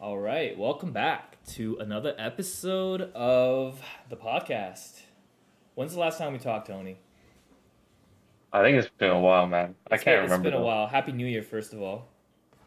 [0.00, 5.00] All right, welcome back to another episode of the podcast.
[5.74, 6.98] When's the last time we talked, Tony?
[8.52, 9.74] I think it's been a while, man.
[9.90, 10.48] I can't been, remember.
[10.48, 10.86] It's been a while.
[10.86, 12.08] Happy New Year, first of all.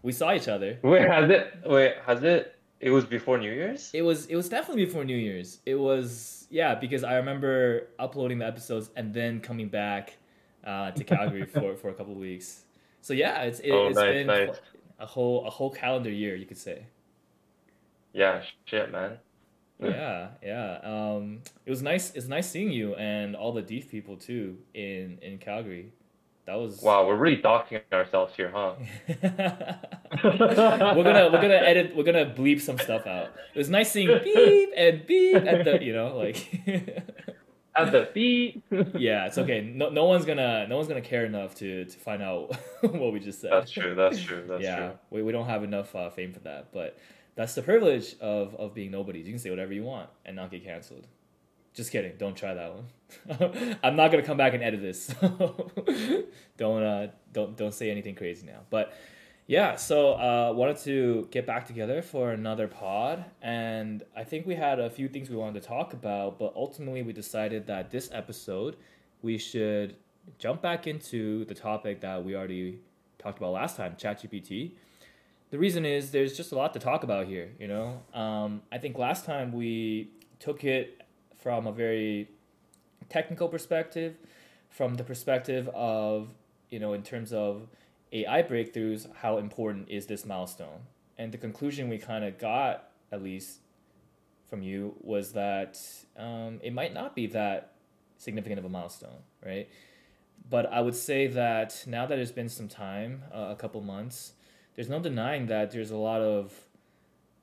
[0.03, 0.77] We saw each other.
[0.81, 1.53] Wait, has it?
[1.65, 2.55] Wait, has it?
[2.79, 3.91] It was before New Year's.
[3.93, 5.59] It was it was definitely before New Year's.
[5.65, 10.17] It was yeah because I remember uploading the episodes and then coming back
[10.65, 12.63] uh, to Calgary for, for a couple of weeks.
[13.01, 14.59] So yeah, it's it, Oh, has nice, been nice.
[14.99, 16.85] a whole a whole calendar year, you could say.
[18.13, 19.17] Yeah, shit, man.
[19.79, 20.79] yeah, yeah.
[20.83, 22.11] Um, it was nice.
[22.13, 25.93] It's nice seeing you and all the deep people too in in Calgary.
[26.45, 28.73] That was Wow, we're really doxing ourselves here, huh?
[29.07, 31.95] we're gonna we're gonna edit.
[31.95, 33.29] We're gonna bleep some stuff out.
[33.53, 36.47] It was nice seeing beep and beep at the you know like.
[37.73, 38.61] At the beat.
[38.69, 39.61] yeah, it's okay.
[39.61, 43.19] No, no one's gonna no one's gonna care enough to to find out what we
[43.19, 43.51] just said.
[43.51, 43.95] That's true.
[43.95, 44.43] That's true.
[44.45, 44.91] That's yeah, true.
[45.09, 46.97] we, we don't have enough uh, fame for that, but
[47.35, 49.25] that's the privilege of of being nobodies.
[49.25, 51.07] You can say whatever you want and not get canceled.
[51.73, 52.13] Just kidding.
[52.17, 53.77] Don't try that one.
[53.83, 55.07] I'm not gonna come back and edit this.
[56.57, 58.59] Don't uh don't don't say anything crazy now.
[58.69, 58.93] But
[59.47, 64.55] yeah, so uh wanted to get back together for another pod and I think we
[64.55, 68.09] had a few things we wanted to talk about, but ultimately we decided that this
[68.11, 68.75] episode
[69.21, 69.95] we should
[70.37, 72.79] jump back into the topic that we already
[73.17, 74.71] talked about last time, ChatGPT.
[75.51, 78.01] The reason is there's just a lot to talk about here, you know.
[78.13, 81.01] Um, I think last time we took it
[81.41, 82.29] from a very
[83.09, 84.15] technical perspective,
[84.69, 86.33] from the perspective of,
[86.69, 87.67] you know, in terms of
[88.13, 90.83] AI breakthroughs, how important is this milestone?
[91.17, 93.59] And the conclusion we kind of got, at least
[94.49, 95.77] from you, was that
[96.15, 97.73] um, it might not be that
[98.17, 99.67] significant of a milestone, right?
[100.49, 104.33] But I would say that now that it's been some time, uh, a couple months,
[104.81, 106.51] there's no denying that there's a lot of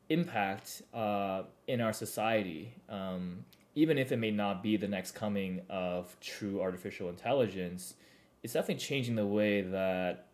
[0.08, 2.75] impact uh, in our society.
[2.89, 3.45] Um,
[3.77, 7.95] even if it may not be the next coming of true artificial intelligence,
[8.42, 10.27] it's definitely changing the way that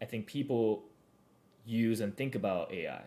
[0.00, 0.84] I think people
[1.66, 3.02] use and think about AI,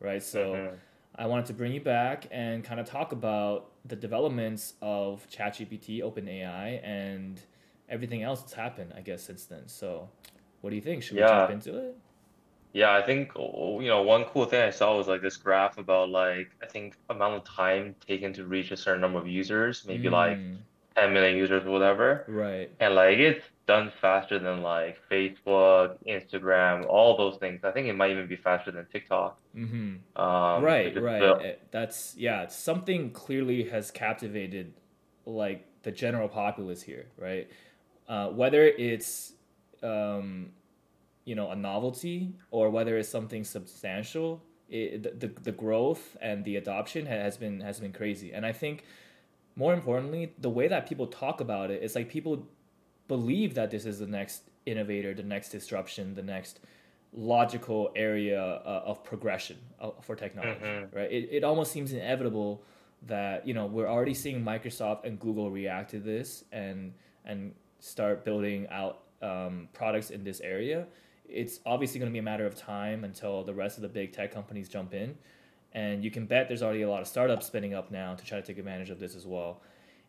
[0.00, 0.22] right?
[0.22, 0.78] So Mhm.
[1.16, 6.00] I wanted to bring you back and kind of talk about the developments of ChatGPT,
[6.00, 7.38] OpenAI, and
[7.90, 9.68] everything else that's happened, I guess, since then.
[9.68, 10.08] So,
[10.62, 11.02] what do you think?
[11.02, 11.40] Should we Yeah.
[11.40, 11.94] jump into it?
[12.72, 15.76] Yeah, I think oh, you know one cool thing I saw was like this graph
[15.78, 19.84] about like I think amount of time taken to reach a certain number of users,
[19.86, 20.58] maybe like Mm,
[20.96, 22.24] 10 million users or whatever.
[22.28, 22.70] right.
[22.80, 27.60] And like it's done faster than like Facebook, Instagram, all those things.
[27.64, 29.38] I think it might even be faster than TikTok.
[29.56, 30.20] Mm-hmm.
[30.20, 31.20] Um, right, right.
[31.20, 32.46] the- Uh, That's yeah.
[32.48, 34.72] Something clearly has captivated,
[35.26, 37.48] like the general populace here, right?
[38.08, 39.32] Uh, whether it's,
[39.82, 40.50] um,
[41.24, 46.44] you know, a novelty or whether it's something substantial, it, the, the the growth and
[46.44, 48.32] the adoption has been has been crazy.
[48.32, 48.84] And I think,
[49.56, 52.46] more importantly, the way that people talk about it's like people
[53.08, 56.60] believe that this is the next innovator, the next disruption, the next
[57.12, 60.94] logical area uh, of progression uh, for technology, Mhm.
[60.94, 61.10] right?
[61.10, 62.62] It, it almost seems inevitable
[63.06, 66.92] that you know we're already seeing Microsoft and Google react to this and
[67.24, 70.86] and start building out um, products in this area.
[71.32, 74.12] It's obviously going to be a matter of time until the rest of the big
[74.12, 75.16] tech companies jump in,
[75.72, 78.40] and you can bet there's already a lot of startups spinning up now to try
[78.40, 79.62] to take advantage of this as well.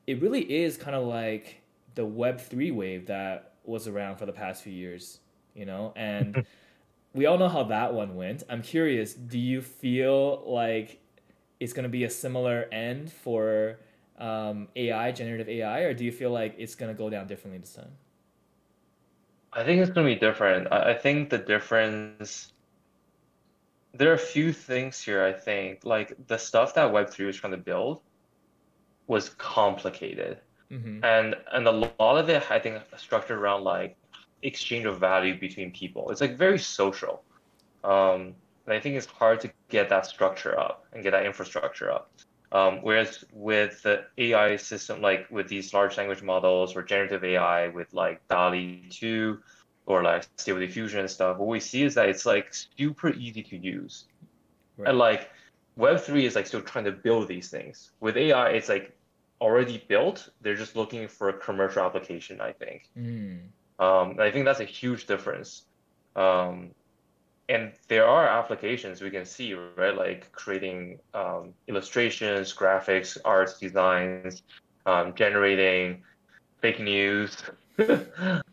[0.07, 1.61] It really is kind of like
[1.95, 5.19] the Web three wave that was around for the past few years,
[5.53, 6.45] you know, and
[7.13, 8.43] we all know how that one went.
[8.49, 10.99] I'm curious, do you feel like
[11.59, 13.77] it's going to be a similar end for
[14.17, 17.59] um, AI, generative AI, or do you feel like it's going to go down differently
[17.59, 17.91] this time?
[19.53, 20.67] I think it's gonna be different.
[20.71, 22.53] I, I think the difference,
[23.93, 25.83] there are a few things here, I think.
[25.83, 28.01] Like the stuff that Web3 was trying to build
[29.07, 30.39] was complicated.
[30.71, 31.03] Mm-hmm.
[31.03, 33.97] And and a lot of it, I think, structured around like
[34.41, 36.09] exchange of value between people.
[36.11, 37.23] It's like very social.
[37.83, 38.35] Um,
[38.65, 42.11] and I think it's hard to get that structure up and get that infrastructure up.
[42.51, 47.69] Um, whereas with the AI system, like with these large language models or generative AI
[47.69, 49.39] with like DALL-E 2
[49.85, 53.41] or like Stable Diffusion and stuff, what we see is that it's like super easy
[53.43, 54.05] to use.
[54.77, 54.89] Right.
[54.89, 55.29] And like
[55.79, 57.91] Web3 is like still trying to build these things.
[58.01, 58.97] With AI, it's like
[59.39, 60.29] already built.
[60.41, 62.89] They're just looking for a commercial application, I think.
[62.97, 63.39] Mm.
[63.79, 65.63] Um, I think that's a huge difference.
[66.15, 66.71] Um,
[67.51, 69.95] and there are applications we can see, right?
[69.95, 74.43] Like creating um, illustrations, graphics, arts, designs,
[74.85, 76.03] um, generating
[76.61, 77.37] fake news.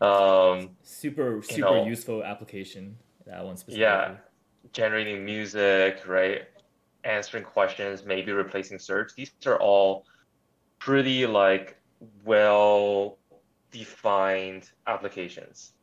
[0.01, 2.97] um, Super, super know, useful application.
[3.25, 3.81] That one specifically.
[3.81, 4.15] yeah,
[4.73, 6.43] generating music, right?
[7.03, 9.13] answering questions, maybe replacing search.
[9.15, 10.05] These are all
[10.79, 11.77] pretty like
[12.23, 13.17] well
[13.71, 15.73] defined applications.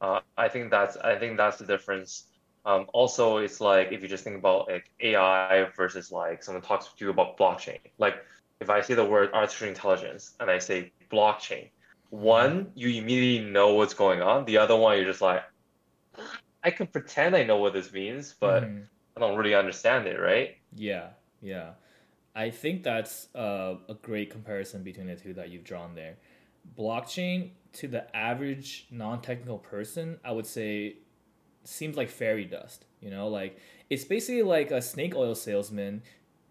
[0.00, 2.24] Uh, I think that's I think that's the difference.
[2.66, 6.86] Um, also, it's like if you just think about like AI versus like someone talks
[6.86, 7.78] to you about blockchain.
[7.98, 8.16] Like
[8.60, 11.68] if I say the word artificial intelligence and I say blockchain,
[12.10, 14.44] one you immediately know what's going on.
[14.46, 15.42] The other one you're just like,
[16.62, 18.86] I can pretend I know what this means, but mm.
[19.16, 20.56] I don't really understand it, right?
[20.74, 21.08] Yeah,
[21.42, 21.72] yeah.
[22.34, 26.16] I think that's uh, a great comparison between the two that you've drawn there.
[26.76, 30.96] Blockchain to the average non-technical person, I would say,
[31.64, 32.84] seems like fairy dust.
[33.00, 33.58] You know, like
[33.90, 36.02] it's basically like a snake oil salesman,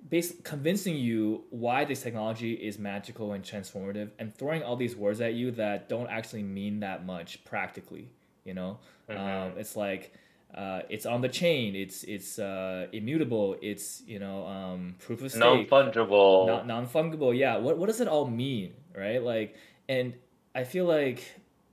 [0.10, 5.22] basically convincing you why this technology is magical and transformative, and throwing all these words
[5.22, 8.10] at you that don't actually mean that much practically.
[8.44, 8.80] You know,
[9.10, 9.20] mm-hmm.
[9.20, 10.14] um, it's like
[10.54, 11.76] uh, it's on the chain.
[11.76, 13.56] It's it's uh, immutable.
[13.62, 15.42] It's you know um, proof of stake.
[15.42, 16.48] Non fungible.
[16.48, 17.36] Non non fungible.
[17.36, 17.58] Yeah.
[17.58, 19.24] What what does it all mean, right?
[19.24, 19.56] Like,
[19.90, 20.14] and
[20.54, 21.24] I feel like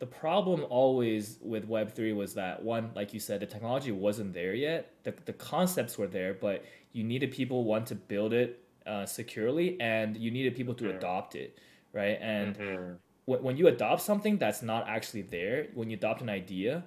[0.00, 4.32] the problem always with Web three was that one, like you said, the technology wasn't
[4.32, 4.94] there yet.
[5.04, 9.78] The the concepts were there, but you needed people want to build it uh, securely,
[9.78, 11.58] and you needed people to adopt it,
[11.92, 12.18] right?
[12.18, 12.92] And mm-hmm.
[13.26, 16.82] when when you adopt something that's not actually there, when you adopt an idea,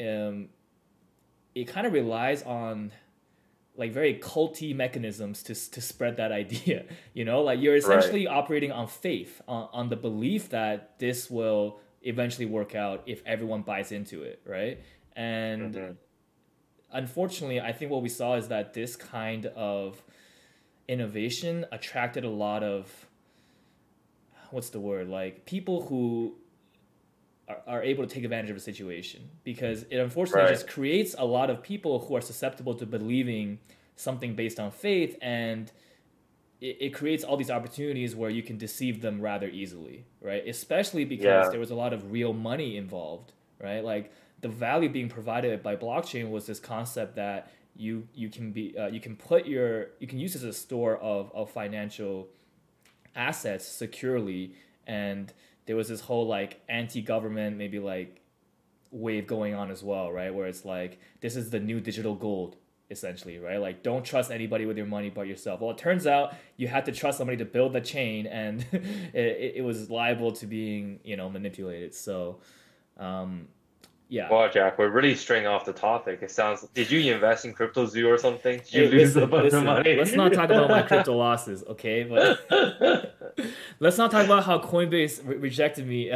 [0.00, 0.48] um,
[1.56, 2.92] it kind of relies on
[3.76, 6.84] like very culty mechanisms to to spread that idea.
[7.14, 8.36] You know, like you're essentially right.
[8.36, 13.62] operating on faith, on, on the belief that this will eventually work out if everyone
[13.62, 14.80] buys into it, right?
[15.16, 15.92] And mm-hmm.
[16.92, 20.02] unfortunately, I think what we saw is that this kind of
[20.86, 23.06] innovation attracted a lot of
[24.50, 26.36] what's the word like people who
[27.48, 30.50] are, are able to take advantage of a situation because it unfortunately right.
[30.50, 33.58] just creates a lot of people who are susceptible to believing
[33.96, 35.72] something based on faith and
[36.64, 40.46] it, it creates all these opportunities where you can deceive them rather easily right?
[40.48, 41.50] Especially because yeah.
[41.50, 43.84] there was a lot of real money involved right?
[43.84, 48.76] Like the value being provided by blockchain was this concept that you you can be
[48.78, 52.28] uh, you can put your you can use as a store of, of financial
[53.16, 54.54] assets securely.
[54.86, 55.32] And
[55.66, 58.20] there was this whole like anti-government maybe like
[58.90, 60.32] wave going on as well right?
[60.32, 62.56] Where it's like this is the new digital gold
[62.90, 66.34] essentially right like don't trust anybody with your money but yourself well it turns out
[66.56, 70.46] you had to trust somebody to build the chain and it, it was liable to
[70.46, 72.38] being you know manipulated so
[72.98, 73.48] um,
[74.08, 74.28] yeah.
[74.30, 76.20] Wow, Jack, we're really straying off the topic.
[76.22, 76.66] It sounds.
[76.74, 78.58] Did you invest in CryptoZoo or something?
[78.58, 79.96] Did you hey, lose listen, a bunch listen, of money?
[79.96, 82.04] Let's not talk about my crypto losses, okay?
[82.04, 82.46] But
[83.80, 86.12] let's not talk about how Coinbase re- rejected me.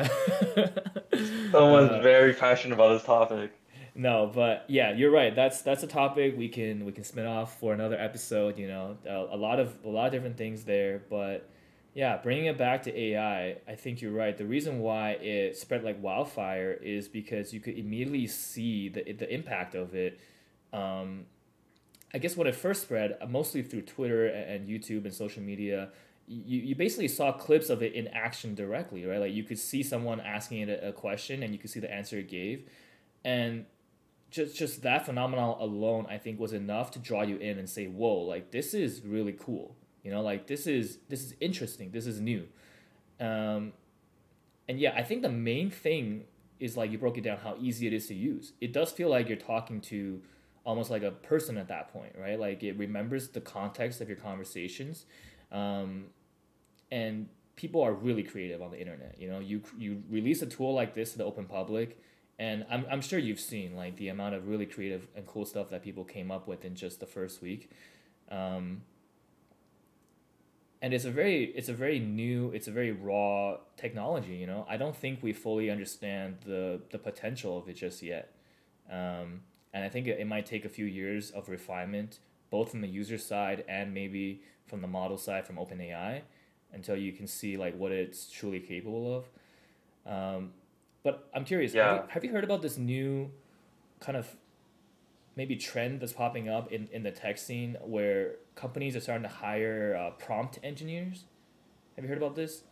[1.50, 3.52] Someone's uh, very passionate about this topic.
[3.98, 5.34] No, but yeah, you're right.
[5.34, 8.56] That's that's a topic we can we can spin off for another episode.
[8.56, 11.50] You know, a, a lot of a lot of different things there, but
[11.94, 14.38] yeah, bringing it back to AI, I think you're right.
[14.38, 19.34] The reason why it spread like wildfire is because you could immediately see the the
[19.34, 20.20] impact of it.
[20.72, 21.26] Um,
[22.14, 25.90] I guess when it first spread, uh, mostly through Twitter and YouTube and social media,
[26.28, 29.18] you, you basically saw clips of it in action directly, right?
[29.18, 31.92] Like you could see someone asking it a, a question and you could see the
[31.92, 32.68] answer it gave.
[33.24, 33.66] And
[34.30, 37.86] just just that phenomenon alone, I think, was enough to draw you in and say,
[37.86, 38.18] "Whoa!
[38.20, 41.90] Like this is really cool." You know, like this is this is interesting.
[41.90, 42.46] This is new.
[43.20, 43.72] Um,
[44.68, 46.24] and yeah, I think the main thing
[46.60, 48.52] is like you broke it down how easy it is to use.
[48.60, 50.20] It does feel like you're talking to
[50.64, 52.38] almost like a person at that point, right?
[52.38, 55.06] Like it remembers the context of your conversations,
[55.50, 56.06] um,
[56.90, 59.16] and people are really creative on the internet.
[59.18, 61.98] You know, you you release a tool like this to the open public,
[62.38, 65.70] and I'm I'm sure you've seen like the amount of really creative and cool stuff
[65.70, 67.70] that people came up with in just the first week.
[68.30, 68.82] Um,
[70.80, 74.64] and it's a very it's a very new it's a very raw technology you know?
[74.68, 78.32] I don't think we fully understand the the potential of it just yet.
[78.90, 79.40] Um,
[79.74, 82.88] and i think it, it might take a few years of refinement both from the
[82.88, 86.22] user side and maybe from the model side from openai
[86.72, 89.24] until you can see like what it's truly capable of.
[90.10, 90.50] Um,
[91.02, 91.86] but i'm curious yeah.
[91.86, 93.30] have, you, have you heard about this new
[94.00, 94.36] kind of
[95.38, 99.28] maybe trend that's popping up in, in the tech scene where companies are starting to
[99.28, 101.24] hire uh, prompt engineers.
[101.94, 102.64] Have you heard about this?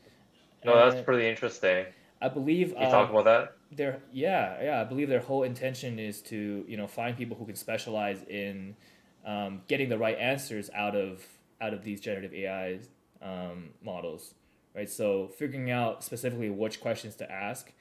[0.64, 1.86] No, uh, that's pretty interesting.
[2.20, 2.70] I believe.
[2.70, 3.52] You talk about that?
[3.70, 7.46] Their yeah yeah I believe their whole intention is to you know find people who
[7.46, 8.76] can specialize in
[9.24, 11.24] um, getting the right answers out of
[11.60, 12.78] out of these generative AI
[13.22, 14.34] um, models,
[14.74, 14.88] right?
[14.90, 17.72] So figuring out specifically which questions to ask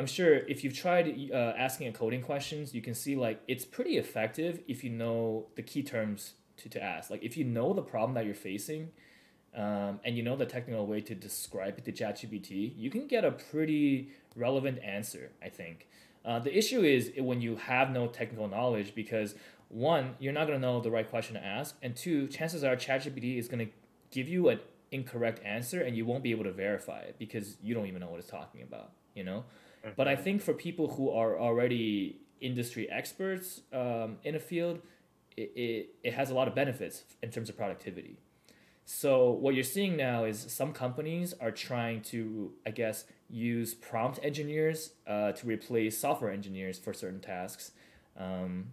[0.00, 3.66] I'm sure if you've tried uh, asking a coding questions, you can see like it's
[3.66, 7.10] pretty effective if you know the key terms to, to ask.
[7.10, 8.92] Like if you know the problem that you're facing,
[9.54, 13.26] um, and you know the technical way to describe it to ChatGPT, you can get
[13.26, 15.32] a pretty relevant answer.
[15.44, 15.86] I think.
[16.24, 19.34] Uh, the issue is when you have no technical knowledge because
[19.68, 22.74] one, you're not going to know the right question to ask, and two, chances are
[22.74, 23.72] ChatGPT is going to
[24.10, 24.60] give you an
[24.92, 28.08] incorrect answer and you won't be able to verify it because you don't even know
[28.08, 28.92] what it's talking about.
[29.14, 29.44] You know.
[29.84, 29.94] Mm-hmm.
[29.96, 34.80] But I think for people who are already industry experts um, in a field,
[35.36, 38.16] it, it, it has a lot of benefits in terms of productivity.
[38.84, 44.18] So what you're seeing now is some companies are trying to, I guess, use prompt
[44.22, 47.70] engineers uh, to replace software engineers for certain tasks.
[48.18, 48.72] Um,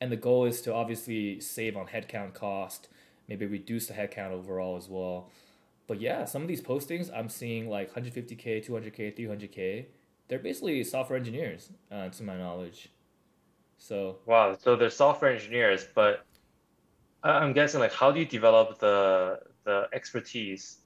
[0.00, 2.88] and the goal is to obviously save on headcount cost,
[3.26, 5.30] maybe reduce the headcount overall as well.
[5.86, 9.86] But yeah, some of these postings I'm seeing like 150k, 200k, 300k.
[10.28, 12.90] They're basically software engineers, uh, to my knowledge.
[13.78, 16.24] So wow, so they're software engineers, but
[17.22, 20.78] I'm guessing like how do you develop the the expertise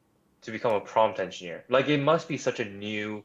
[0.43, 1.65] to become a prompt engineer?
[1.69, 3.25] Like it must be such a new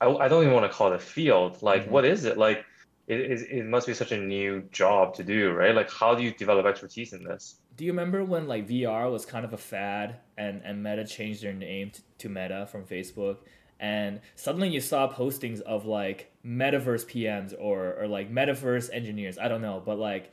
[0.00, 1.62] I, I don't even want to call it a field.
[1.62, 1.92] Like mm-hmm.
[1.92, 2.38] what is it?
[2.38, 2.64] Like
[3.08, 5.74] it, it, it must be such a new job to do, right?
[5.74, 7.56] Like how do you develop expertise in this?
[7.76, 11.42] Do you remember when like VR was kind of a fad and, and Meta changed
[11.42, 13.38] their name to, to Meta from Facebook?
[13.80, 19.38] And suddenly you saw postings of like metaverse PMs or or like metaverse engineers.
[19.38, 20.32] I don't know, but like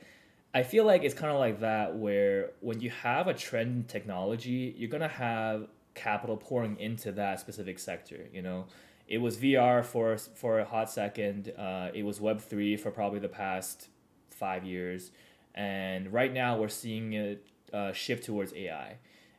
[0.54, 3.84] I feel like it's kind of like that where when you have a trend in
[3.84, 8.28] technology, you're gonna have capital pouring into that specific sector.
[8.32, 8.66] You know,
[9.08, 11.52] it was VR for for a hot second.
[11.56, 13.88] Uh, it was Web three for probably the past
[14.30, 15.10] five years,
[15.54, 18.96] and right now we're seeing it uh, shift towards AI.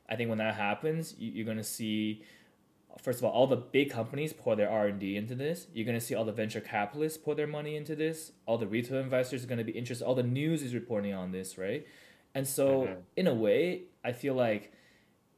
[0.09, 2.23] I think when that happens, you, you're gonna see
[3.01, 5.67] first of all, all the big companies pour their R and D into this.
[5.73, 8.31] You're gonna see all the venture capitalists pour their money into this.
[8.45, 10.05] All the retail investors are gonna be interested.
[10.05, 11.85] All the news is reporting on this, right?
[12.35, 12.99] And so, mm-hmm.
[13.15, 14.71] in a way, I feel like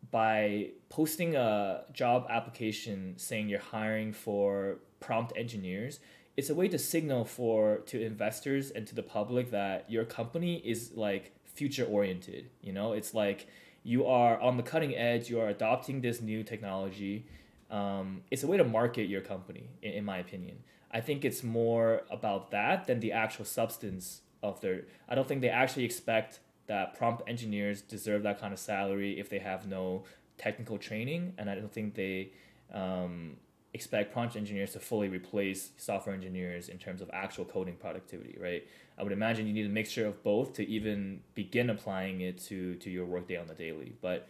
[0.09, 5.99] by posting a job application saying you're hiring for prompt engineers,
[6.35, 10.57] it's a way to signal for to investors and to the public that your company
[10.65, 12.49] is like future oriented.
[12.61, 13.47] You know, it's like
[13.83, 15.29] you are on the cutting edge.
[15.29, 17.25] You are adopting this new technology
[17.71, 20.57] um, it's a way to market your company, in, in my opinion.
[20.91, 24.83] I think it's more about that than the actual substance of their.
[25.07, 29.29] I don't think they actually expect that prompt engineers deserve that kind of salary if
[29.29, 30.03] they have no
[30.37, 32.31] technical training, and I don't think they
[32.73, 33.37] um,
[33.73, 38.67] expect prompt engineers to fully replace software engineers in terms of actual coding productivity, right?
[38.97, 42.75] I would imagine you need a mixture of both to even begin applying it to
[42.75, 44.27] to your workday on the daily, but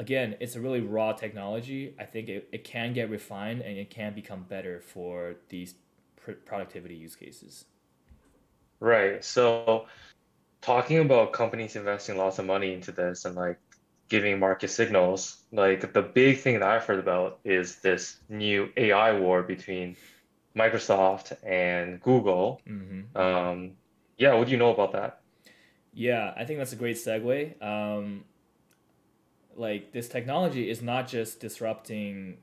[0.00, 1.94] again, it's a really raw technology.
[2.00, 5.74] I think it, it can get refined and it can become better for these
[6.16, 7.66] pr- productivity use cases.
[8.80, 9.22] Right.
[9.22, 9.86] So,
[10.62, 13.60] talking about companies investing lots of money into this and like
[14.08, 19.12] giving market signals, like the big thing that I've heard about is this new AI
[19.12, 19.96] war between
[20.56, 22.62] Microsoft and Google.
[22.66, 23.16] Mm-hmm.
[23.16, 23.72] Um,
[24.16, 25.20] yeah, what do you know about that?
[25.92, 27.62] Yeah, I think that's a great segue.
[27.62, 28.24] Um,
[29.56, 32.38] like this technology is not just disrupting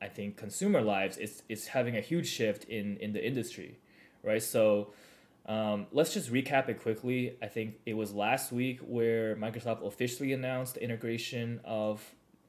[0.00, 3.78] I think consumer lives, it's it's having a huge shift in in the industry,
[4.22, 4.42] right?
[4.42, 4.92] So
[5.46, 7.36] um, let's just recap it quickly.
[7.40, 12.02] I think it was last week where Microsoft officially announced the integration of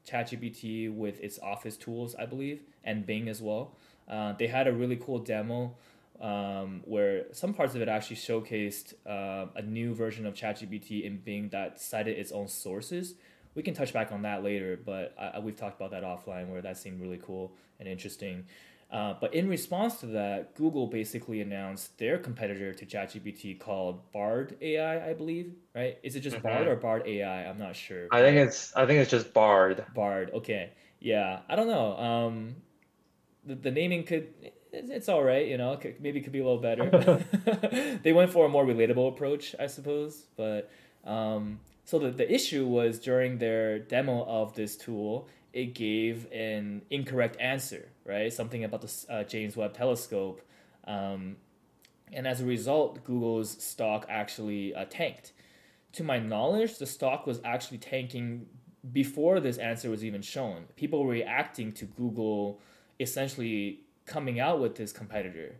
[0.06, 3.76] ChatGPT with its Office tools, I believe, and Bing as well.
[4.08, 5.76] Uh, they had a really cool demo
[6.20, 11.18] um, where some parts of it actually showcased uh, a new version of ChatGPT in
[11.18, 13.14] Bing that cited its own sources
[13.54, 16.62] we can touch back on that later, but I, we've talked about that offline where
[16.62, 18.44] that seemed really cool and interesting.
[18.90, 24.56] Uh, but in response to that, Google basically announced their competitor to ChatGPT called Bard
[24.62, 25.52] AI, I believe.
[25.74, 25.98] Right?
[26.02, 26.46] Is it just mm-hmm.
[26.46, 27.44] Bard or Bard AI?
[27.44, 28.08] I'm not sure.
[28.10, 29.84] I think it's I think it's just Bard.
[29.94, 30.30] Bard.
[30.32, 30.70] Okay.
[31.00, 31.40] Yeah.
[31.50, 31.98] I don't know.
[31.98, 32.56] Um,
[33.44, 34.28] the, the naming could
[34.72, 35.46] it's, it's all right.
[35.46, 37.24] You know, could, maybe it could be a little better.
[38.02, 40.24] they went for a more relatable approach, I suppose.
[40.36, 40.70] But
[41.04, 46.82] um, so the, the issue was during their demo of this tool, it gave an
[46.90, 48.30] incorrect answer, right?
[48.30, 50.42] Something about the uh, James Webb Telescope.
[50.86, 51.36] Um,
[52.12, 55.32] and as a result, Google's stock actually uh, tanked.
[55.92, 58.44] To my knowledge, the stock was actually tanking
[58.92, 60.64] before this answer was even shown.
[60.76, 62.60] People were reacting to Google
[63.00, 65.54] essentially coming out with this competitor.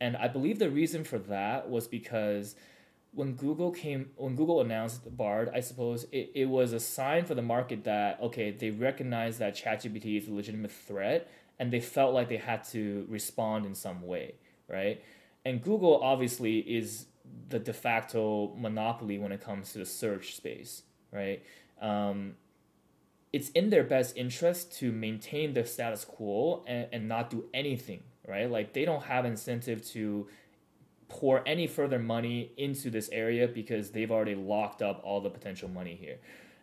[0.00, 2.56] And I believe the reason for that was because
[3.16, 7.34] when Google came when Google announced Bard, I suppose it, it was a sign for
[7.34, 12.12] the market that okay, they recognize that ChatGPT is a legitimate threat and they felt
[12.12, 14.34] like they had to respond in some way,
[14.68, 15.02] right?
[15.46, 17.06] And Google obviously is
[17.48, 21.42] the de facto monopoly when it comes to the search space, right?
[21.80, 22.34] Um,
[23.32, 28.02] it's in their best interest to maintain the status quo and, and not do anything,
[28.28, 28.50] right?
[28.50, 30.28] Like they don't have incentive to
[31.08, 35.68] pour any further money into this area because they've already locked up all the potential
[35.68, 36.18] money here.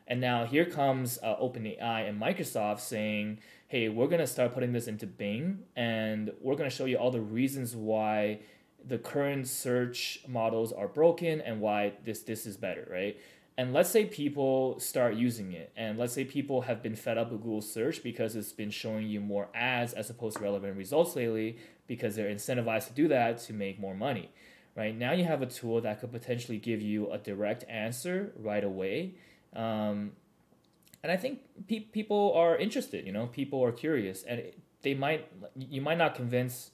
[0.08, 4.74] And now here comes uh, OpenAI and Microsoft saying, hey, we're going to start putting
[4.74, 8.40] this into Bing and we're going to show you all the reasons why
[8.86, 13.18] the current search models are broken and why this this is better, right?
[13.58, 17.32] And let's say people start using it, and let's say people have been fed up
[17.32, 21.16] with Google search because it's been showing you more ads as opposed to relevant results
[21.16, 24.32] lately because they're incentivized to do that to make more money.
[24.76, 28.64] Right now, you have a tool that could potentially give you a direct answer right
[28.64, 29.16] away.
[29.56, 30.14] Um,
[31.04, 34.42] and I think pe- people are interested, you know, people are curious, and
[34.82, 36.72] they might, you might not convince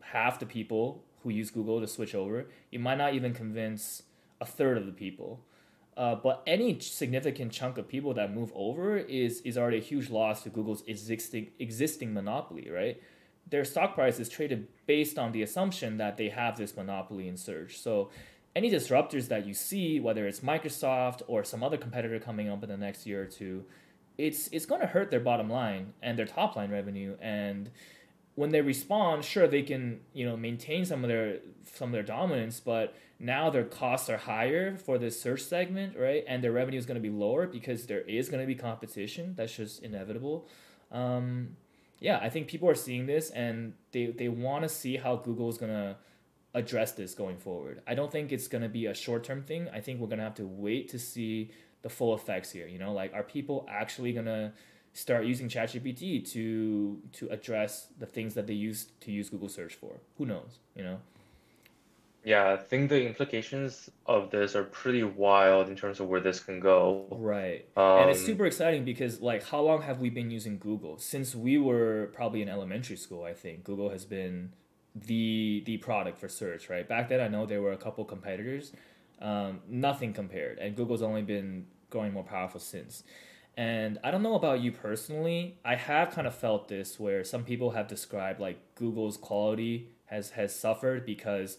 [0.00, 2.46] half the people who use Google to switch over.
[2.70, 4.02] You might not even convince
[4.40, 5.40] a third of the people.
[5.96, 10.10] Uh, but any significant chunk of people that move over is is already a huge
[10.10, 13.00] loss to Google's existing existing monopoly, right?
[13.48, 17.36] Their stock price is traded based on the assumption that they have this monopoly in
[17.36, 17.78] search.
[17.78, 18.10] So
[18.56, 22.68] any disruptors that you see, whether it's Microsoft or some other competitor coming up in
[22.68, 23.64] the next year or two,
[24.16, 27.70] it's it's going to hurt their bottom line and their top line revenue and
[28.34, 32.02] when they respond, sure they can you know maintain some of their some of their
[32.02, 36.24] dominance, but now their costs are higher for the search segment, right?
[36.26, 39.34] And their revenue is going to be lower because there is going to be competition.
[39.36, 40.48] That's just inevitable.
[40.90, 41.56] Um,
[42.00, 45.48] yeah, I think people are seeing this and they they want to see how Google
[45.48, 45.96] is going to
[46.54, 47.82] address this going forward.
[47.86, 49.68] I don't think it's going to be a short term thing.
[49.72, 51.50] I think we're going to have to wait to see
[51.82, 52.66] the full effects here.
[52.66, 54.52] You know, like are people actually going to
[54.94, 59.74] start using ChatGPT to to address the things that they used to use Google search
[59.74, 60.00] for.
[60.18, 61.00] Who knows, you know?
[62.24, 66.40] Yeah, I think the implications of this are pretty wild in terms of where this
[66.40, 67.06] can go.
[67.10, 67.68] Right.
[67.76, 70.98] Um, and it's super exciting because like how long have we been using Google?
[70.98, 73.62] Since we were probably in elementary school, I think.
[73.62, 74.52] Google has been
[74.94, 76.88] the the product for search, right?
[76.88, 78.72] Back then I know there were a couple competitors.
[79.20, 80.58] Um, nothing compared.
[80.58, 83.04] And Google's only been growing more powerful since.
[83.56, 85.58] And I don't know about you personally.
[85.64, 90.30] I have kind of felt this where some people have described like Google's quality has
[90.30, 91.58] has suffered because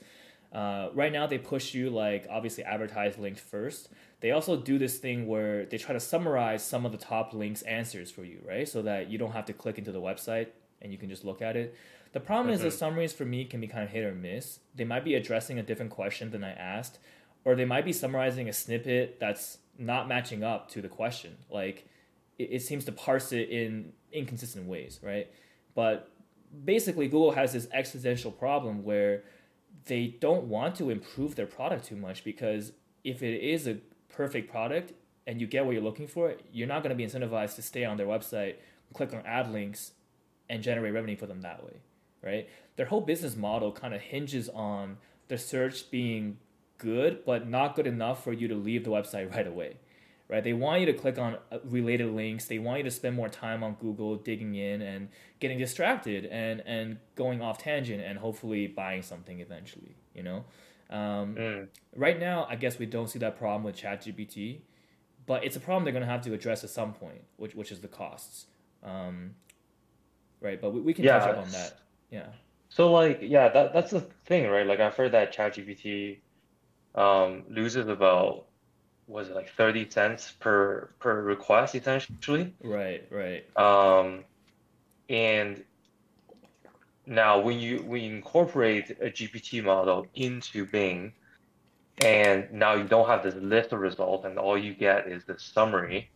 [0.56, 3.90] uh, right now they push you like obviously advertise linked first.
[4.22, 7.62] They also do this thing where they try to summarize some of the top links
[7.64, 8.66] answers for you, right?
[8.68, 10.48] So that you don't have to click into the website
[10.82, 11.76] and you can just look at it.
[12.14, 14.60] The problem is the summaries for me can be kind of hit or miss.
[14.74, 17.00] They might be addressing a different question than I asked,
[17.44, 21.36] or they might be summarizing a snippet that's not matching up to the question.
[21.50, 21.86] Like
[22.40, 25.30] it, it seems to parse it in inconsistent ways, right?
[25.74, 26.10] But
[26.64, 29.24] basically, Google has this existential problem where
[29.86, 32.72] they don't want to improve their product too much because
[33.04, 33.78] if it is a
[34.10, 34.94] perfect product
[35.28, 37.86] and you get what you're looking for, you're not going to be incentivized to stay
[37.86, 38.56] on their website,
[38.94, 39.92] click on ad links,
[40.50, 41.78] and generate revenue for them that way,
[42.24, 42.50] right?
[42.76, 46.38] Their whole business model kind of hinges on the search being
[46.78, 49.78] good, but not good enough for you to leave the website right away,
[50.28, 50.44] right?
[50.44, 52.46] They want you to click on uh, related links.
[52.46, 55.10] They want you to spend more time on Google digging in and
[55.40, 59.96] getting distracted and and going off tangent and hopefully buying something eventually.
[60.14, 60.46] You know,
[60.90, 61.68] um, mm.
[61.96, 64.62] right now I guess we don't see that problem with ChatGPT,
[65.26, 67.82] but it's a problem they're gonna have to address at some point, which which is
[67.82, 68.48] the costs.
[68.84, 69.36] Um,
[70.42, 71.80] right, but we, we can Yeah, touch up on that.
[72.10, 72.28] Yeah.
[72.70, 74.66] So like yeah, that that's the thing, right?
[74.66, 76.20] Like I've heard that ChatGPT
[76.96, 78.48] um, loses about
[79.08, 82.54] was it like 30 cents per per request essentially.
[82.64, 83.06] Right.
[83.10, 83.46] Right.
[83.58, 84.24] Um,
[85.10, 85.64] and
[87.06, 91.14] now when you we incorporate a GPT model into Bing,
[92.00, 95.38] and now you don't have this list of results, and all you get is the
[95.38, 96.10] summary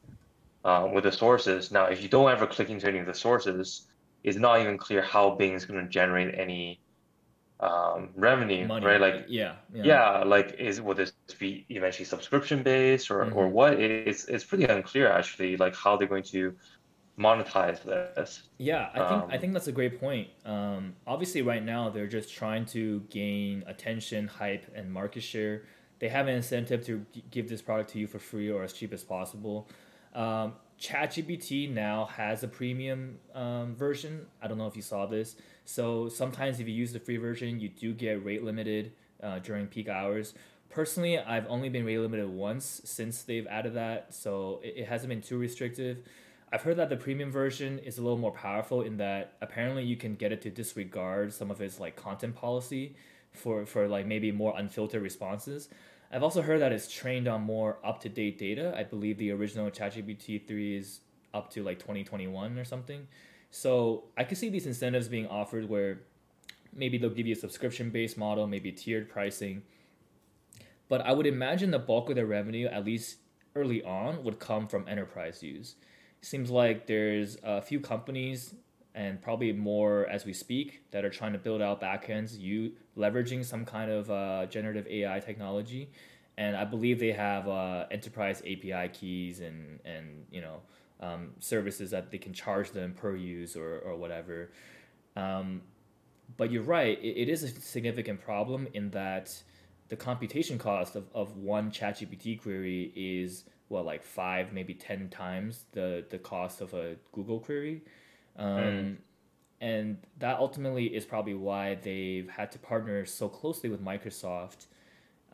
[0.65, 1.71] um, with the sources.
[1.71, 3.87] Now, if you don't ever click into any of the sources,
[4.23, 6.79] it's not even clear how Bing is going to generate any
[7.59, 8.85] um, revenue, Money.
[8.85, 8.99] right?
[9.01, 9.55] Like yeah.
[9.71, 13.51] yeah, like is will this be eventually subscription based or or Mhm.
[13.51, 13.79] what?
[13.79, 16.55] It's it's pretty unclear actually, like how they're going to
[17.19, 18.43] monetize this.
[18.57, 20.27] Yeah, I think I Um, think that's a great point.
[20.45, 25.63] Um, obviously, right now they're just trying to gain attention, hype, and market share.
[25.99, 28.91] They have an incentive to give this product to you for free or as cheap
[28.93, 29.69] as possible.
[30.13, 34.25] Um, ChatGPT now has a premium um, version.
[34.41, 35.35] I don't know if you saw this.
[35.69, 39.67] So sometimes if you use the free version, you do get rate limited uh, during
[39.67, 40.33] peak hours.
[40.69, 45.09] Personally, I've only been rate limited once since they've added that, so it, it hasn't
[45.09, 45.97] been too restrictive.
[46.51, 49.95] I've heard that the premium version is a little more powerful in that apparently you
[49.95, 52.95] can get it to disregard some of its like content policy.
[53.31, 55.69] for for like maybe more unfiltered responses.
[56.11, 58.73] I've also heard that it's trained on more up to date data.
[58.75, 61.01] I believe the original ChatGPT three is
[61.33, 63.07] up to like twenty twenty one or something.
[63.49, 65.99] So I could see these incentives being offered where
[66.75, 69.63] maybe they'll give you a subscription based model, maybe tiered pricing.
[70.87, 73.17] But I would imagine the bulk of their revenue, at least
[73.55, 75.75] early on, would come from enterprise use.
[76.21, 78.55] Seems like there's a few companies
[78.95, 83.45] and probably more as we speak that are trying to build out backends, you leveraging
[83.45, 85.89] some kind of uh, generative AI technology,
[86.37, 90.61] and I believe they have uh, enterprise API keys and and you know
[90.99, 94.51] um, services that they can charge them per use or or whatever.
[95.15, 95.61] Um,
[96.37, 99.41] but you're right, it, it is a significant problem in that
[99.89, 105.65] the computation cost of, of one ChatGPT query is well like five maybe ten times
[105.71, 107.81] the the cost of a Google query.
[108.37, 108.95] Um, mm.
[109.61, 114.67] And that ultimately is probably why they've had to partner so closely with Microsoft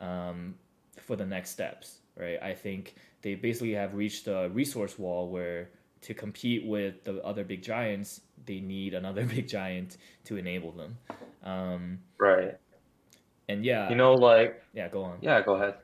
[0.00, 0.56] um,
[1.00, 2.42] for the next steps, right?
[2.42, 7.42] I think they basically have reached a resource wall where to compete with the other
[7.42, 10.96] big giants, they need another big giant to enable them.
[11.42, 12.56] Um, right.
[13.48, 15.18] And yeah, you know, like yeah, go on.
[15.22, 15.74] Yeah, go ahead.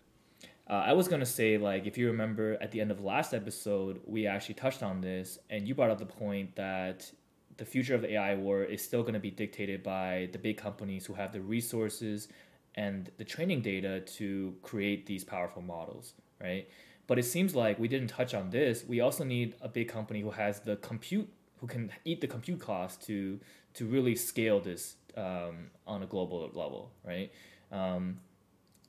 [0.70, 4.00] Uh, I was gonna say like if you remember at the end of last episode,
[4.06, 7.10] we actually touched on this, and you brought up the point that
[7.56, 10.56] the future of the AI war is still going to be dictated by the big
[10.56, 12.28] companies who have the resources
[12.76, 16.66] and the training data to create these powerful models, right?
[17.12, 18.86] But it seems like we didn't touch on this.
[18.88, 21.28] We also need a big company who has the compute,
[21.60, 23.38] who can eat the compute cost to
[23.74, 27.30] to really scale this um, on a global level, right?
[27.70, 28.20] Um,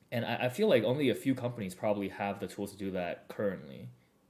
[0.09, 2.91] and I, I feel like only a few companies probably have the tools to do
[2.91, 3.89] that currently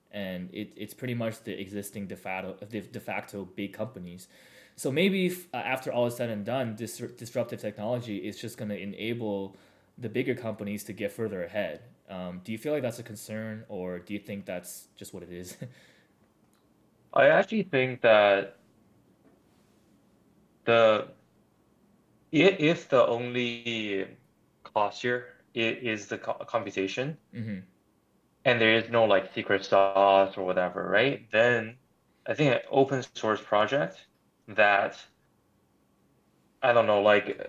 [0.09, 4.27] and it, it's pretty much the existing de facto, de facto big companies.
[4.75, 8.57] So maybe if, uh, after all is said and done, dis- disruptive technology is just
[8.57, 9.55] going to enable
[9.99, 11.81] the bigger companies to get further ahead.
[12.13, 15.23] Um, do you feel like that's a concern, or do you think that's just what
[15.23, 15.57] it is?
[17.13, 18.57] I actually think that
[20.65, 21.07] the
[22.31, 24.07] if the only
[24.63, 27.59] cost here is the computation, mm-hmm
[28.45, 31.29] and there is no like secret sauce or whatever, right?
[31.31, 31.75] Then
[32.27, 34.05] I think an open source project
[34.47, 34.97] that
[36.61, 37.39] I don't know, like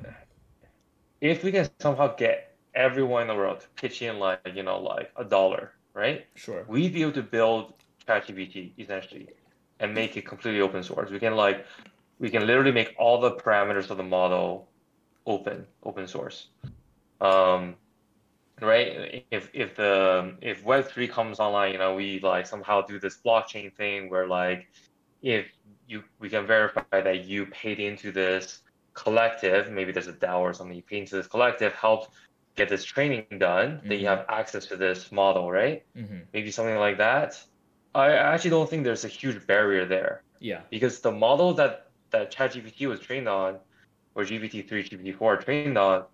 [1.21, 4.81] if we can somehow get everyone in the world to pitch in like you know
[4.81, 6.27] like a dollar, right?
[6.35, 6.65] Sure.
[6.69, 7.75] We'd be able to build
[8.07, 9.29] ChatGPT essentially
[9.81, 11.11] and make it completely open source.
[11.11, 11.67] We can like
[12.19, 14.69] we can literally make all the parameters of the model
[15.27, 16.49] open open source.
[17.21, 17.77] Um,
[18.61, 19.25] right?
[19.31, 23.19] If if the if Web three comes online, you know, we like somehow do this
[23.25, 24.69] blockchain thing where like
[25.23, 25.47] if
[25.89, 28.61] you we can verify that you paid into this
[28.95, 32.11] collective, maybe there's a DAO or something, you paid into this collective, helped
[32.57, 33.89] get this training done, mm-hmm.
[33.89, 35.85] then you have access to this model, right?
[35.97, 36.19] Mm-hmm.
[36.33, 37.43] Maybe something like that.
[37.95, 40.23] I actually don't think there's a huge barrier there.
[40.41, 40.61] Yeah.
[40.71, 43.59] Because the model that that ChatGPT was trained on,
[44.15, 46.05] or GPT three, GPT four trained on,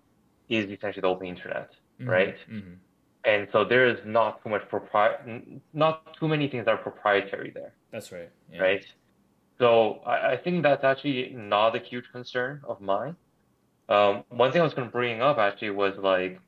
[0.49, 2.09] is essentially the open internet mm-hmm.
[2.09, 2.37] right?
[2.49, 2.73] Mm-hmm.
[3.23, 7.51] And so there is not too much propri- not too many things that are proprietary
[7.53, 7.73] there.
[7.91, 8.29] That's right.
[8.51, 8.61] Yeah.
[8.61, 8.85] Right.
[9.59, 13.15] So I, I, think that's actually not a huge concern of mine.
[13.91, 16.39] Um, one thing I was going to bring up actually was like,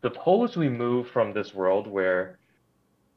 [0.00, 2.38] suppose we move from this world where,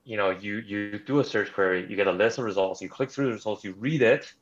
[0.04, 2.90] you know, you you do a search query, you get a list of results, you
[2.90, 4.34] click through the results, you read it,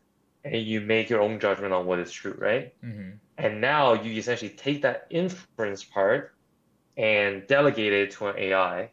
[0.45, 2.73] and you make your own judgment on what is true, right?
[2.81, 3.17] Mm-hmm.
[3.39, 6.33] And now you essentially take that inference part
[6.95, 8.89] and delegate it to an AI,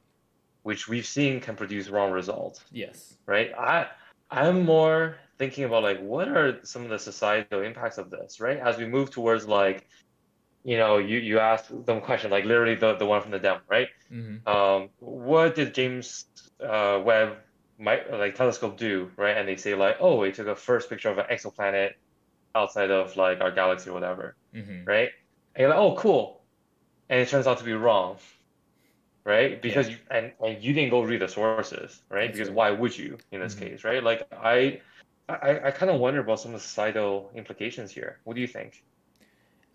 [0.64, 2.64] which we've seen can produce wrong results.
[2.73, 3.16] Yes.
[3.27, 3.53] Right.
[3.57, 3.87] I
[4.31, 8.59] I'm more thinking about like what are some of the societal impacts of this, right?
[8.59, 9.87] As we move towards like,
[10.62, 13.61] you know, you you ask them question like literally the the one from the demo,
[13.68, 13.88] right?
[14.12, 14.46] Mm-hmm.
[14.46, 16.26] Um, what did James
[16.62, 17.38] uh, Webb
[17.81, 19.37] like telescope do, right?
[19.37, 21.94] And they say like, oh, it took a first picture of an exoplanet
[22.55, 24.85] outside of like our galaxy or whatever, mm-hmm.
[24.85, 25.11] right?
[25.55, 26.40] And you're like, oh, cool
[27.11, 28.16] and it turns out to be wrong
[29.24, 29.94] right because yeah.
[29.94, 32.57] you and, and you didn't go read the sources right That's because right.
[32.57, 33.66] why would you in this mm-hmm.
[33.66, 34.81] case right like i
[35.42, 38.18] i, I kind of wonder about some of the societal implications here.
[38.24, 38.84] What do you think?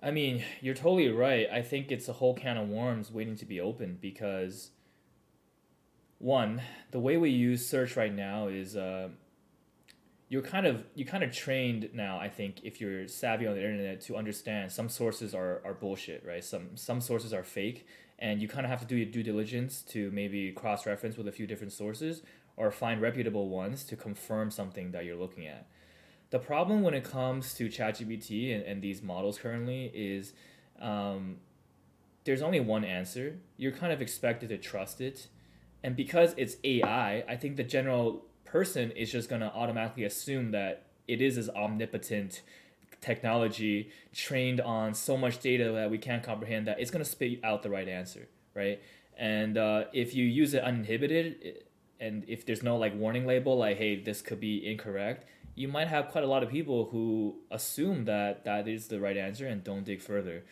[0.02, 1.48] I mean you're totally right.
[1.52, 4.72] I think it's a whole can of worms waiting to be opened because
[6.20, 9.10] one the way we use search right now is uh,
[10.30, 13.62] you're kind of you kind of trained now i think if you're savvy on the
[13.62, 16.44] internet to understand some sources are, are bullshit right?
[16.44, 17.88] Some some sources are fake
[18.18, 21.28] and you kind of have to do your due diligence to maybe cross reference with
[21.28, 22.22] a few different sources
[22.58, 25.68] or find reputable ones to confirm something that you're looking at
[26.30, 30.34] the problem when it comes to ChatGPT and, and these models currently is
[30.82, 31.38] um,
[32.24, 33.38] there's only one answer.
[33.58, 35.28] You're kind of expected to trust it.
[35.84, 40.52] And because it's AI, I think the general person is just going to automatically assume
[40.52, 42.42] that it is this omnipotent
[43.02, 47.40] technology trained on so much data that we can't comprehend that it's going to spit
[47.44, 48.82] out the right answer, right?
[49.18, 51.64] And uh, if you use it uninhibited,
[52.00, 55.88] and if there's no like warning label like hey this could be incorrect you might
[55.88, 59.64] have quite a lot of people who assume that that is the right answer and
[59.64, 60.44] don't dig further.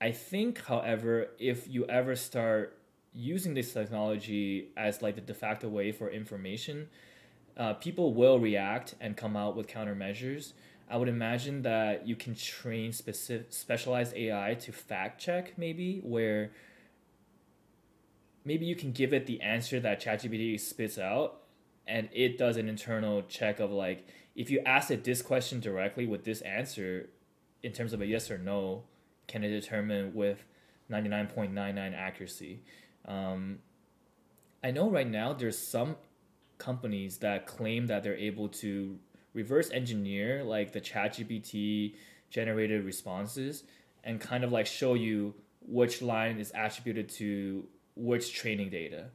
[0.00, 2.78] I think however if you ever start
[3.14, 6.88] using this technology as like the de facto way for information
[7.58, 10.54] uh, people will react and come out with countermeasures.
[10.88, 16.50] I would imagine that you can train specific specialized ai to fact check maybe where
[18.44, 21.42] maybe you can give it the answer that ChatGPT spits out,
[21.86, 26.06] and it does an internal check of like if you ask it this question directly
[26.06, 27.10] with this answer,
[27.62, 28.84] in terms of a yes or no,
[29.26, 30.44] can it determine with
[30.88, 32.62] ninety nine point nine nine accuracy?
[33.06, 33.58] Um,
[34.64, 35.96] I know right now there's some
[36.58, 38.98] companies that claim that they're able to
[39.34, 41.94] reverse engineer like the ChatGPT
[42.30, 43.64] generated responses
[44.04, 49.06] and kind of like show you which line is attributed to which training data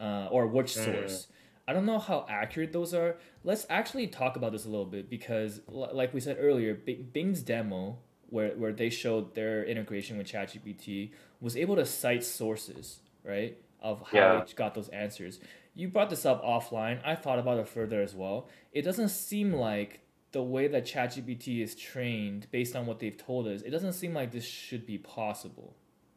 [0.00, 0.84] uh, or which mm.
[0.84, 1.26] source.
[1.26, 1.26] Mm.
[1.66, 3.16] I don't know how accurate those are.
[3.42, 7.98] Let's actually talk about this a little bit because, like we said earlier, Bing's demo,
[8.28, 14.02] where, where they showed their integration with ChatGPT, was able to cite sources, right, of
[14.02, 14.42] how yeah.
[14.42, 15.40] it got those answers.
[15.74, 17.00] You brought this up offline.
[17.04, 18.48] I thought about it further as well.
[18.72, 20.00] It doesn't seem like
[20.32, 24.12] the way that ChatGPT is trained, based on what they've told us, it doesn't seem
[24.12, 25.76] like this should be possible,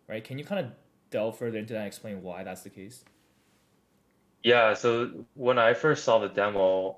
[0.09, 0.23] right?
[0.23, 0.71] Can you kind of
[1.09, 3.03] delve further into that and explain why that's the case?
[4.43, 6.97] Yeah, so when I first saw the demo,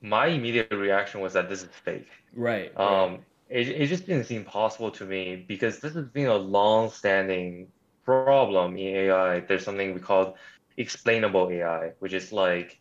[0.00, 2.08] my immediate reaction was that this is fake.
[2.34, 2.72] Right.
[2.76, 3.20] Um, right.
[3.48, 7.68] It, it just didn't seem possible to me because this has been a long-standing
[8.04, 9.40] problem in AI.
[9.40, 10.36] There's something we call
[10.76, 12.78] explainable AI, which is like,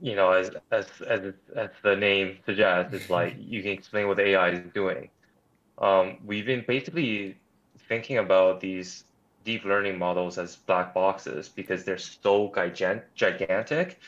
[0.00, 4.16] you know, as as as, as the name suggests, it's like you can explain what
[4.16, 5.08] the AI is doing.
[5.78, 7.38] Um, we've been basically
[7.88, 9.04] thinking about these
[9.44, 12.52] deep learning models as black boxes because they're so
[13.14, 13.98] gigantic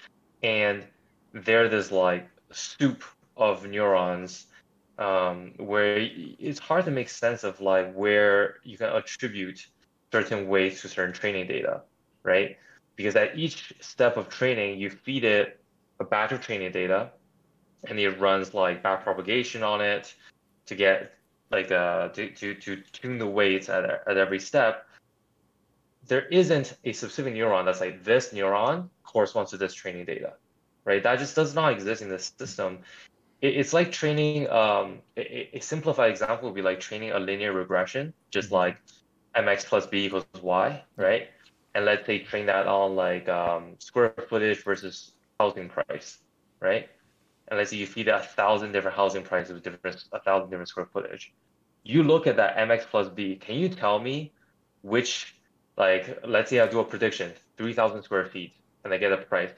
[0.42, 0.84] and
[1.32, 3.02] they're this like soup
[3.36, 4.46] of neurons
[4.98, 9.66] um, where it's hard to make sense of like where you can attribute
[10.12, 11.82] certain weights to certain training data,
[12.22, 12.56] right?
[12.94, 15.60] Because at each step of training, you feed it
[15.98, 17.10] a batch of training data
[17.88, 20.14] and it runs like backpropagation on it
[20.66, 21.14] to get
[21.50, 24.86] like uh, to, to, to tune the weights at, at every step
[26.06, 30.34] there isn't a specific neuron that's like this neuron corresponds to this training data,
[30.84, 31.02] right?
[31.02, 32.80] That just does not exist in the system.
[33.40, 34.48] It, it's like training.
[34.50, 38.54] Um, a, a, simplified example would be like training a linear regression, just mm-hmm.
[38.56, 38.76] like
[39.36, 41.28] mx plus b equals y, right?
[41.74, 46.18] And let's say train that on like um, square footage versus housing price,
[46.60, 46.88] right?
[47.48, 50.68] And let's say you feed a thousand different housing prices with different a thousand different
[50.68, 51.32] square footage.
[51.82, 53.36] You look at that mx plus b.
[53.36, 54.32] Can you tell me
[54.82, 55.34] which
[55.76, 58.52] like let's say I do a prediction, 3,000 square feet,
[58.84, 59.50] and I get a price.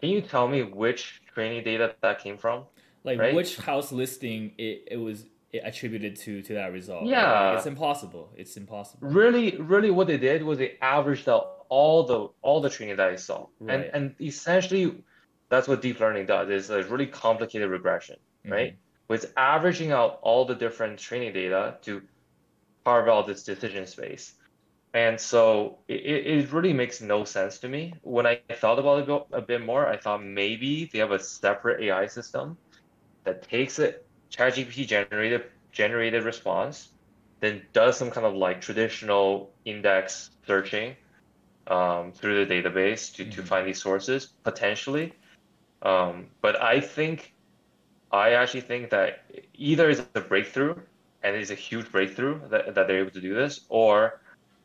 [0.00, 2.64] Can you tell me which training data that came from?
[3.04, 3.34] Like right?
[3.34, 5.26] which house listing it, it was
[5.62, 7.06] attributed to to that result?
[7.06, 8.30] Yeah, like, it's impossible.
[8.36, 9.08] It's impossible.
[9.08, 13.08] Really, really, what they did was they averaged out all the all the training that
[13.08, 13.74] I saw, right.
[13.74, 15.02] and and essentially,
[15.48, 16.48] that's what deep learning does.
[16.48, 18.52] It's a really complicated regression, mm-hmm.
[18.52, 18.76] right?
[19.08, 22.02] With averaging out all the different training data to
[22.84, 24.34] carve out this decision space.
[24.94, 27.94] And so it, it really makes no sense to me.
[28.02, 31.82] When I thought about it a bit more, I thought maybe they have a separate
[31.82, 32.56] AI system
[33.24, 33.96] that takes a
[34.30, 36.90] ChatGPT generated generated response,
[37.40, 40.94] then does some kind of like traditional index searching
[41.66, 43.32] um, through the database to, mm-hmm.
[43.32, 45.12] to find these sources potentially.
[45.82, 47.34] Um, but I think,
[48.12, 50.76] I actually think that either it's a breakthrough
[51.24, 54.20] and it's a huge breakthrough that, that they're able to do this, or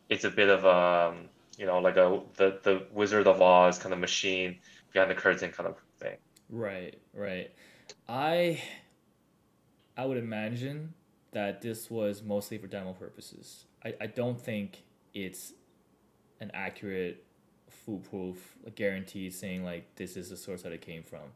[0.09, 3.93] it's a bit of um, you know like a the the Wizard of Oz kind
[3.93, 4.57] of machine
[4.91, 6.17] behind the curtain kind of thing.
[6.49, 7.51] Right, right.
[8.07, 8.61] I
[9.95, 10.93] I would imagine
[11.31, 13.65] that this was mostly for demo purposes.
[13.85, 15.53] I, I don't think it's
[16.41, 17.23] an accurate,
[17.69, 21.33] foolproof, guarantee saying like this is the source that it came from.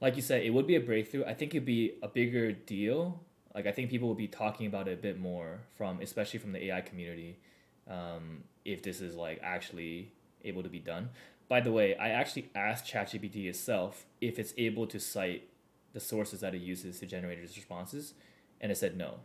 [0.00, 1.24] Like you said, it would be a breakthrough.
[1.24, 3.20] I think it'd be a bigger deal.
[3.54, 6.52] Like I think people would be talking about it a bit more from, especially from
[6.52, 7.38] the AI community
[7.88, 10.12] um, if this is like actually
[10.44, 11.10] able to be done.
[11.48, 15.48] By the way, I actually asked ChatGPT itself if it's able to cite
[15.92, 18.14] the sources that it uses to generate its responses,
[18.60, 19.20] and it said no.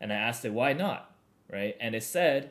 [0.00, 1.14] And I asked it why not,
[1.50, 1.76] right?
[1.80, 2.50] And it said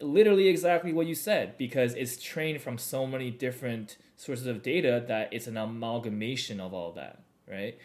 [0.00, 5.04] literally exactly what you said because it's trained from so many different sources of data
[5.06, 7.78] that it's an amalgamation of all that, right?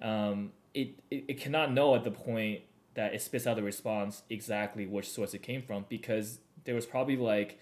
[0.00, 2.62] Um, it, it, it cannot know at the point
[2.94, 6.84] that it spits out the response exactly which source it came from because there was
[6.84, 7.58] probably like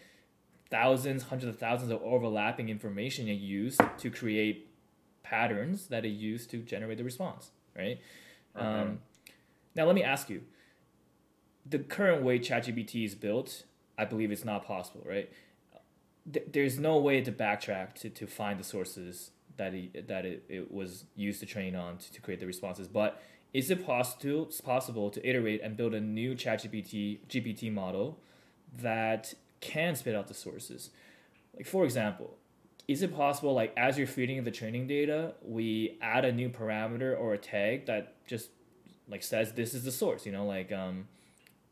[0.68, 4.68] thousands, hundreds of thousands of overlapping information it used to create
[5.22, 8.00] patterns that it used to generate the response, right?
[8.56, 8.66] Okay.
[8.66, 8.98] Um,
[9.76, 10.42] now, let me ask you
[11.64, 13.62] the current way ChatGPT is built,
[13.96, 15.30] I believe it's not possible, right?
[16.52, 20.72] there's no way to backtrack to, to find the sources that it, that it, it
[20.72, 22.88] was used to train on to, to create the responses.
[22.88, 23.22] But
[23.54, 28.18] is it possible possible to iterate and build a new ChatGPT GPT model
[28.78, 30.90] that can spit out the sources?
[31.54, 32.36] Like for example,
[32.88, 37.18] is it possible like as you're feeding the training data, we add a new parameter
[37.18, 38.50] or a tag that just
[39.08, 40.26] like says this is the source?
[40.26, 41.08] You know, like um,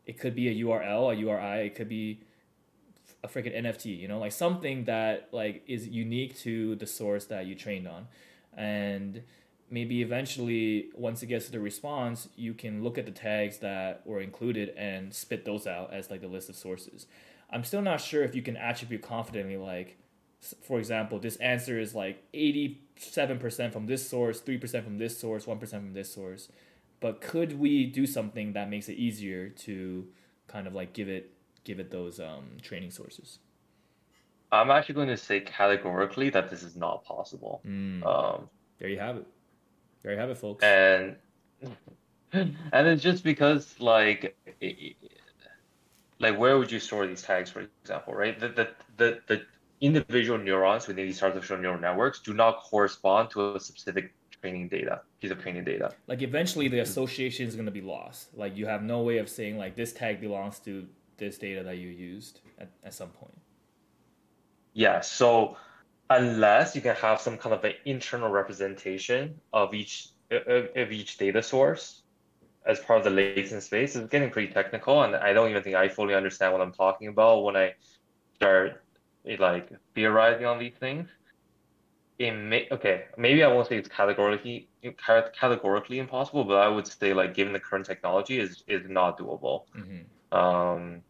[0.05, 2.19] it could be a URL, a URI, it could be
[3.23, 7.45] a freaking NFT, you know, like something that like is unique to the source that
[7.45, 8.07] you trained on.
[8.55, 9.23] And
[9.69, 14.05] maybe eventually once it gets to the response, you can look at the tags that
[14.05, 17.07] were included and spit those out as like the list of sources.
[17.49, 19.97] I'm still not sure if you can attribute confidently like
[20.61, 25.69] for example, this answer is like 87% from this source, 3% from this source, 1%
[25.69, 26.49] from this source.
[26.99, 30.07] But could we do something that makes it easier to
[30.47, 31.31] kind of like give it
[31.63, 33.39] give it those um, training sources?
[34.51, 37.61] I'm actually going to say categorically that this is not possible.
[37.65, 38.05] Mm.
[38.05, 38.49] Um,
[38.79, 39.27] there you have it.
[40.05, 40.63] There you have it, folks.
[40.63, 41.15] And
[42.31, 44.97] and it's just because like it,
[46.19, 48.39] like where would you store these tags, for example, right?
[48.39, 49.41] The the the, the
[49.81, 55.01] individual neurons within these artificial neural networks do not correspond to a specific training data,
[55.21, 55.91] piece of training data.
[56.05, 58.27] Like eventually the association is going to be lost.
[58.37, 60.87] Like you have no way of saying like this tag belongs to
[61.17, 63.41] this data that you used at, at some point.
[64.73, 65.01] Yeah.
[65.01, 65.57] So
[66.09, 71.41] unless you can have some kind of an internal representation of each of each data
[71.41, 72.01] source
[72.65, 75.75] as part of the latent space, it's getting pretty technical, and I don't even think
[75.75, 77.75] I fully understand what I'm talking about when I
[78.35, 78.83] start
[79.39, 81.07] like theorizing on these things.
[82.17, 84.69] It may okay, maybe I won't say it's categorically
[85.07, 89.63] categorically impossible, but I would say like given the current technology is is not doable.
[89.77, 90.37] Mm-hmm.
[90.37, 91.01] Um,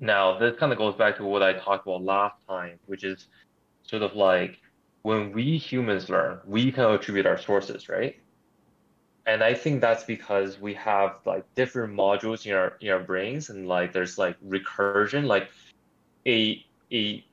[0.00, 3.28] now, this kind of goes back to what I talked about last time, which is
[3.84, 4.60] sort of like
[5.02, 8.16] when we humans learn, we can attribute our sources, right?
[9.26, 13.50] And I think that's because we have like different modules in our in our brains,
[13.50, 15.50] and like there's like recursion, like
[16.26, 17.24] a a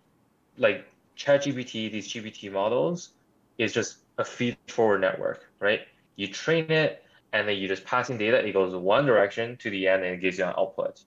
[0.57, 0.85] like
[1.17, 3.11] ChatGPT, these GPT models
[3.57, 5.81] is just a feed forward network, right?
[6.15, 8.37] You train it, and then you just passing data.
[8.45, 11.01] It goes one direction to the end, and it gives you an output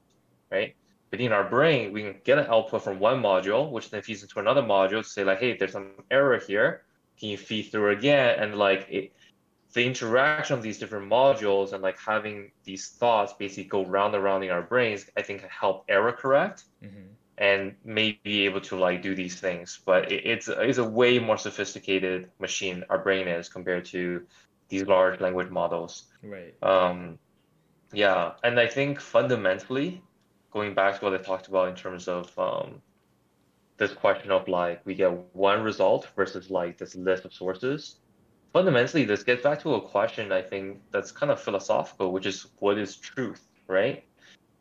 [0.52, 0.76] right?
[1.12, 4.22] But in our brain, we can get an output from one module, which then feeds
[4.22, 6.84] into another module to say like, hey, there's some error here.
[7.20, 8.38] Can you feed through again?
[8.40, 9.12] And like it,
[9.74, 14.24] the interaction of these different modules and like having these thoughts basically go round and
[14.24, 17.12] round in our brains, I think can help error correct mm-hmm.
[17.36, 19.80] and may be able to like do these things.
[19.84, 24.26] But it, it's it's a way more sophisticated machine our brain is compared to
[24.70, 26.04] these large language models.
[26.22, 26.54] Right.
[26.62, 27.18] Um,
[27.92, 30.00] yeah, and I think fundamentally
[30.52, 32.82] going back to what I talked about in terms of um,
[33.78, 37.96] this question of like we get one result versus like this list of sources.
[38.52, 42.46] Fundamentally, this gets back to a question I think that's kind of philosophical, which is
[42.58, 44.04] what is truth, right?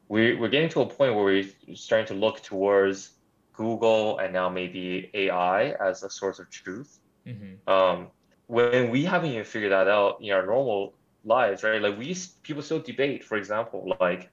[0.07, 3.11] We're, we're getting to a point where we're starting to look towards
[3.53, 6.99] Google and now maybe AI as a source of truth.
[7.27, 7.69] Mm-hmm.
[7.69, 8.07] Um,
[8.47, 11.81] when we haven't even figured that out in our normal lives, right?
[11.81, 14.29] Like we people still debate, for example, like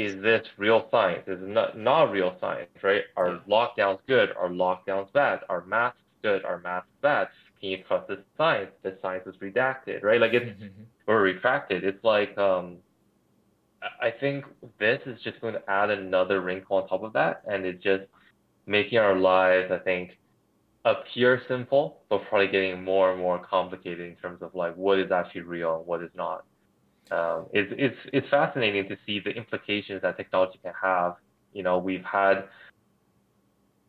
[0.00, 1.24] is this real science?
[1.26, 3.02] Is it not, not real science, right?
[3.18, 4.30] Are lockdowns good?
[4.30, 5.40] Are lockdowns bad?
[5.50, 6.42] Are masks good?
[6.42, 7.28] Are masks bad?
[7.60, 8.70] Can you trust this science?
[8.82, 10.18] This science is redacted, right?
[10.18, 10.84] Like it's mm-hmm.
[11.06, 11.84] or retracted.
[11.84, 12.78] It's like um,
[14.00, 14.46] I think
[14.78, 18.04] this is just going to add another wrinkle on top of that, and it's just
[18.64, 20.12] making our lives, I think,
[20.86, 25.12] appear simple, but probably getting more and more complicated in terms of like what is
[25.12, 26.46] actually real and what is not
[27.10, 31.16] um, it's, it's, it's fascinating to see the implications that technology can have.
[31.52, 32.44] You know, we've had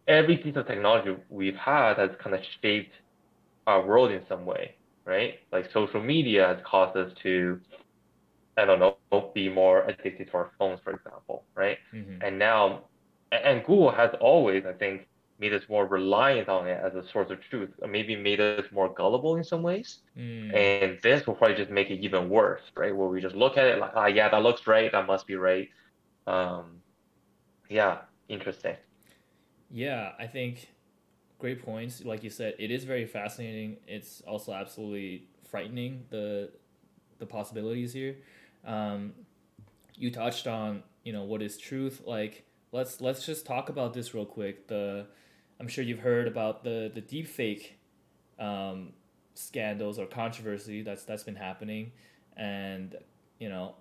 [0.08, 2.94] every piece of technology we've had has kind of shaped
[3.68, 5.36] our world in some way, right?
[5.52, 7.60] Like social media has caused us to,
[8.58, 8.98] I don't know,
[9.34, 11.78] be more addicted to our phones, for example, right?
[11.94, 12.24] Mm-hmm.
[12.24, 12.82] And now,
[13.32, 15.08] and Google has always, I think,
[15.42, 18.94] made us more reliant on it as a source of truth, maybe made us more
[18.94, 20.00] gullible in some ways.
[20.16, 20.56] Mm.
[20.56, 22.96] And this will probably just make it even worse, right?
[22.96, 25.36] Where we just look at it like, ah, yeah, that looks right, that must be
[25.36, 25.68] right.
[26.28, 26.78] Um,
[27.70, 28.76] yeah, interesting.
[29.72, 30.70] Yeah, I think
[31.40, 32.06] great points.
[32.06, 33.78] Like you said, it is very fascinating.
[33.88, 36.52] It's also absolutely frightening the
[37.18, 38.18] the possibilities here.
[38.66, 39.14] Um,
[39.96, 42.04] you touched on you know what is truth.
[42.06, 44.68] Like let's let's just talk about this real quick.
[44.68, 45.08] The
[45.62, 47.78] I'm sure you've heard about the the deep fake
[48.40, 48.94] um,
[49.36, 51.92] scandals or controversy that's that's been happening,
[52.36, 52.96] and
[53.38, 53.76] you know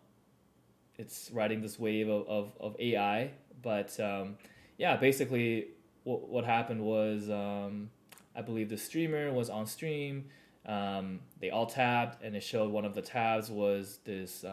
[0.99, 3.31] it's riding this wave of, of, of AI.
[3.63, 4.37] But um,
[4.77, 5.69] yeah, basically
[6.05, 7.89] what, what happened was um,
[8.37, 10.27] I believe the streamer was on stream.
[10.67, 14.45] Um, they alt tabbed, and it showed one of the tabs was this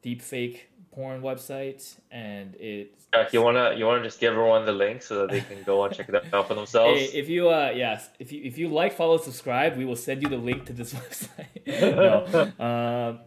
[0.00, 2.94] um, deep fake porn website, and it.
[3.32, 5.94] You wanna you wanna just give everyone the link so that they can go and
[5.94, 7.12] check it out for themselves.
[7.12, 10.28] If you uh yes, if you if you like, follow, subscribe, we will send you
[10.28, 10.94] the link to this
[11.66, 11.66] website.
[11.76, 12.64] no.
[12.64, 13.18] Uh,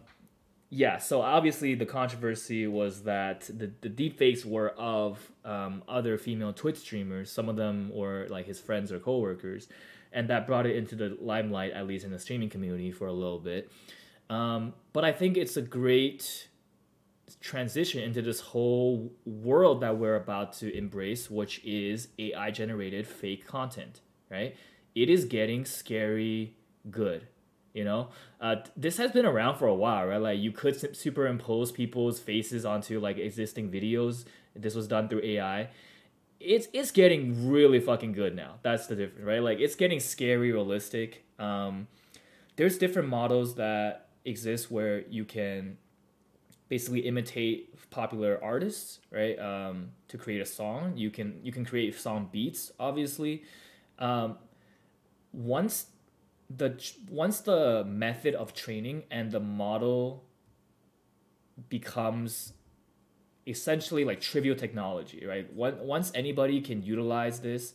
[0.70, 6.52] yeah, so obviously the controversy was that the, the deepfakes were of um, other female
[6.52, 7.30] Twitch streamers.
[7.30, 9.68] Some of them were like his friends or coworkers,
[10.12, 13.12] and that brought it into the limelight, at least in the streaming community, for a
[13.12, 13.70] little bit.
[14.28, 16.48] Um, but I think it's a great
[17.40, 23.46] transition into this whole world that we're about to embrace, which is AI generated fake
[23.46, 24.00] content,
[24.30, 24.56] right?
[24.94, 26.56] It is getting scary
[26.90, 27.26] good
[27.74, 28.08] you know?
[28.40, 30.20] Uh, this has been around for a while right?
[30.20, 34.24] Like you could superimpose people's faces onto like existing videos.
[34.54, 35.68] This was done through ai
[36.40, 38.56] it's it's getting really fucking good now.
[38.62, 39.42] That's the difference right?
[39.42, 41.24] Like it's getting scary realistic.
[41.38, 41.88] Um,
[42.56, 45.78] there's different models that exist where you can
[46.68, 51.98] basically imitate popular artists right um, to create a song you can you can create
[51.98, 53.44] song beats obviously
[53.98, 54.36] um,
[55.32, 55.86] once
[56.54, 60.24] the once the method of training and the model
[61.68, 62.52] becomes
[63.46, 65.52] essentially like trivial technology, right?
[65.52, 67.74] Once anybody can utilize this,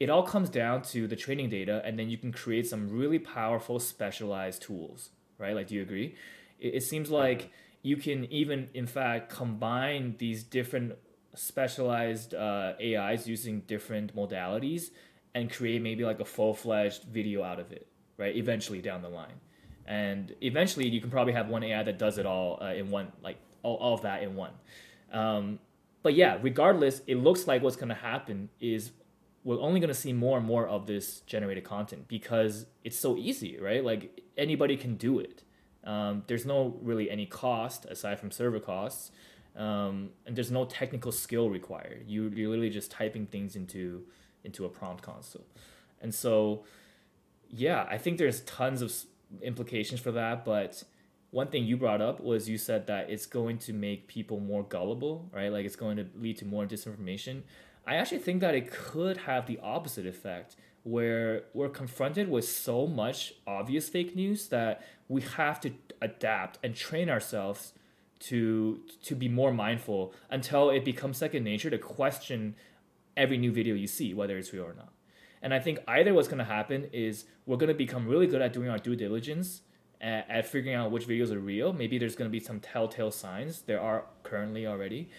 [0.00, 3.18] it all comes down to the training data, and then you can create some really
[3.18, 5.54] powerful specialized tools, right?
[5.54, 6.14] Like, do you agree?
[6.58, 7.50] It, it seems like
[7.82, 10.94] you can even, in fact, combine these different
[11.34, 14.90] specialized uh, AIs using different modalities
[15.34, 17.88] and create maybe like a full fledged video out of it
[18.22, 18.36] right?
[18.36, 19.40] Eventually down the line,
[19.86, 23.12] and eventually you can probably have one AI that does it all uh, in one,
[23.22, 24.52] like all, all of that in one.
[25.12, 25.58] Um,
[26.02, 28.92] but yeah, regardless, it looks like what's going to happen is
[29.44, 33.16] we're only going to see more and more of this generated content because it's so
[33.16, 33.84] easy, right?
[33.84, 35.42] Like anybody can do it.
[35.84, 39.10] Um, there's no really any cost aside from server costs,
[39.56, 42.04] um, and there's no technical skill required.
[42.06, 44.04] You you're literally just typing things into
[44.44, 45.46] into a prompt console,
[46.00, 46.64] and so
[47.48, 48.92] yeah, I think there's tons of
[49.42, 50.82] implications for that, but
[51.30, 54.62] one thing you brought up was you said that it's going to make people more
[54.62, 55.50] gullible, right?
[55.50, 57.42] Like it's going to lead to more disinformation.
[57.86, 62.86] I actually think that it could have the opposite effect where we're confronted with so
[62.86, 65.70] much obvious fake news that we have to
[66.00, 67.72] adapt and train ourselves
[68.18, 72.54] to to be more mindful until it becomes second nature to question
[73.16, 74.92] every new video you see whether it's real or not.
[75.42, 78.40] And I think either what's going to happen is we're going to become really good
[78.40, 79.62] at doing our due diligence
[80.00, 81.72] at, at figuring out which videos are real.
[81.72, 83.62] Maybe there's going to be some telltale signs.
[83.62, 85.10] There are currently already.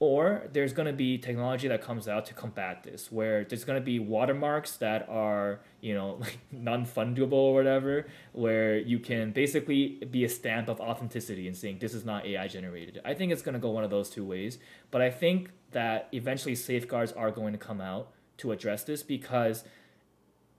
[0.00, 3.78] Or there's going to be technology that comes out to combat this, where there's going
[3.78, 10.02] to be watermarks that are, you know, like non-fungible or whatever, where you can basically
[10.10, 13.02] be a stamp of authenticity and saying this is not AI generated.
[13.04, 14.58] I think it's going to go one of those two ways,
[14.90, 19.64] but I think that eventually safeguards are going to come out to address this because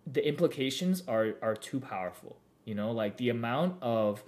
[0.05, 2.37] the implications are are too powerful.
[2.65, 4.23] You know, like the amount of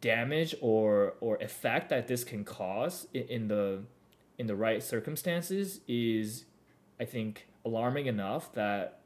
[0.00, 3.82] damage or or effect that this can cause in, in the
[4.38, 6.44] in the right circumstances is,
[7.00, 9.00] I think, alarming enough that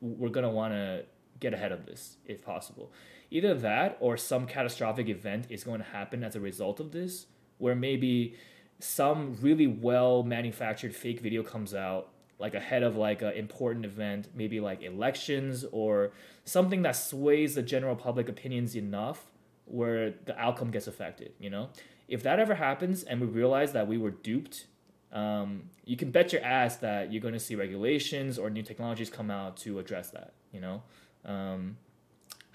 [0.00, 1.04] we're gonna want to
[1.40, 2.92] get ahead of this if possible.
[3.30, 7.26] Either that or some catastrophic event is going to happen as a result of this,
[7.58, 8.34] where maybe
[8.78, 14.28] some really well manufactured fake video comes out like ahead of like an important event,
[14.34, 16.12] maybe like elections or
[16.44, 19.24] something that sways the general public opinions enough
[19.64, 21.70] where the outcome gets affected, you know?
[22.08, 24.66] If that ever happens and we realize that we were duped,
[25.12, 29.10] um, you can bet your ass that you're going to see regulations or new technologies
[29.10, 30.82] come out to address that, you know?
[31.24, 31.76] Um,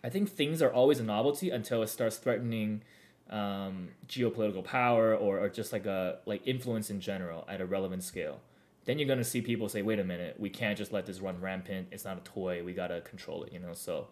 [0.04, 2.84] I think things are always a novelty until it starts threatening
[3.30, 8.04] um, geopolitical power or, or just like a like influence in general at a relevant
[8.04, 8.42] scale
[8.86, 11.40] then you're gonna see people say, "Wait a minute, we can't just let this run
[11.40, 11.88] rampant.
[11.92, 12.64] It's not a toy.
[12.64, 14.08] We gotta control it." You know, so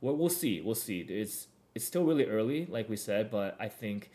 [0.00, 0.60] we'll, we'll see.
[0.60, 1.00] We'll see.
[1.00, 4.10] It's it's still really early, like we said, but I think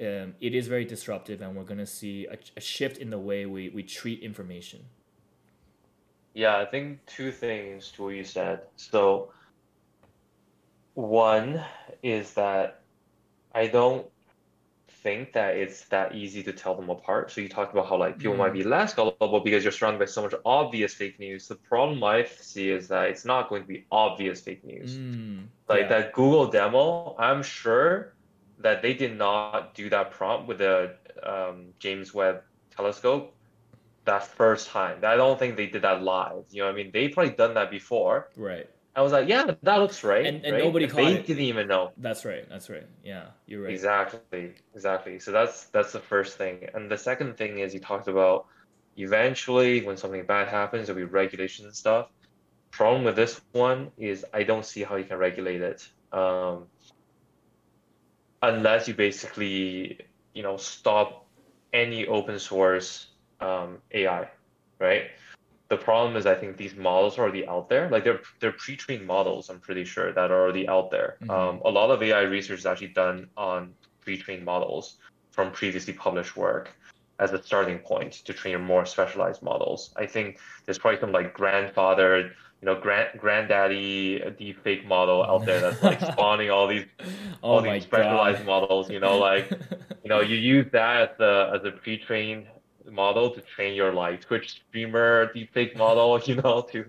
[0.00, 3.46] um, it is very disruptive, and we're gonna see a, a shift in the way
[3.46, 4.80] we, we treat information.
[6.34, 8.60] Yeah, I think two things to what you said.
[8.76, 9.32] So,
[10.94, 11.62] one
[12.02, 12.82] is that
[13.54, 14.06] I don't
[15.02, 17.30] think that it's that easy to tell them apart.
[17.30, 20.04] So you talked about how like people might be less gullible because you're surrounded by
[20.04, 21.48] so much obvious fake news.
[21.48, 24.96] The problem I see is that it's not going to be obvious fake news.
[24.98, 25.88] Mm, Like yeah.
[25.88, 28.14] that Google demo, I'm sure
[28.60, 32.42] that they did not do that prompt with the um, James Webb
[32.76, 33.34] telescope
[34.04, 34.98] that first time.
[35.04, 36.44] I don't think they did that live.
[36.50, 36.90] You know what I mean?
[36.92, 38.30] They probably done that before.
[38.36, 38.68] Right.
[38.96, 40.26] I was like, yeah, that looks right.
[40.26, 40.64] And- and right?
[40.64, 41.26] nobody They caught it.
[41.26, 41.92] didn't even know.
[41.96, 42.48] That's right.
[42.48, 42.86] That's right.
[43.04, 43.72] Yeah, you're right.
[43.72, 45.18] Exactly, exactly.
[45.20, 46.68] So that's that's the first thing.
[46.74, 48.46] And the second thing is you talked about
[48.96, 52.08] eventually when something bad happens, there'll be regulation and stuff.
[52.72, 55.88] Problem with this one is I don't see how you can regulate it.
[56.12, 56.66] Um,
[58.42, 60.00] unless you basically,
[60.34, 61.26] you know, stop
[61.72, 63.08] any open source
[63.40, 64.28] um, AI,
[64.78, 65.04] right?
[65.68, 67.88] The problem is I think these models are already out there.
[67.90, 71.18] Like they're they're pre-trained models, I'm pretty sure, that are already out there.
[71.22, 71.30] Mhm.
[71.30, 74.96] Um, a lot of AI research is actually done on pre-trained models
[75.30, 76.74] from previously published work
[77.20, 79.92] as a starting point to train more specialized models.
[79.96, 85.60] I think there's probably some like grandfather, you know, grand granddaddy deepfake model out there
[85.60, 86.84] that's like spawning all these
[87.42, 88.46] oh all these specialized god.
[88.46, 89.50] models, you know, like
[90.04, 92.46] you know, you use that as a as a pre-trained
[92.90, 96.84] model to train your like Twitch streamer deepfake model, you know, to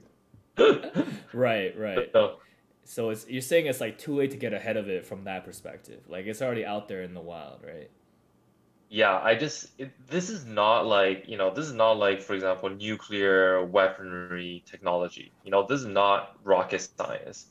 [1.33, 2.09] right, right.
[2.11, 2.39] so
[2.83, 5.45] So it's you're saying it's like too late to get ahead of it from that
[5.45, 6.01] perspective.
[6.09, 7.89] Like it's already out there in the wild, right?
[8.93, 12.33] Yeah, I just it, this is not like, you know, this is not like, for
[12.33, 15.31] example, nuclear weaponry technology.
[15.45, 17.45] You know, this is not rocket science.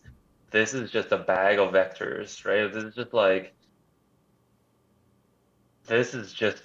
[0.51, 2.71] This is just a bag of vectors, right?
[2.71, 3.55] This is just like
[5.87, 6.63] this is just,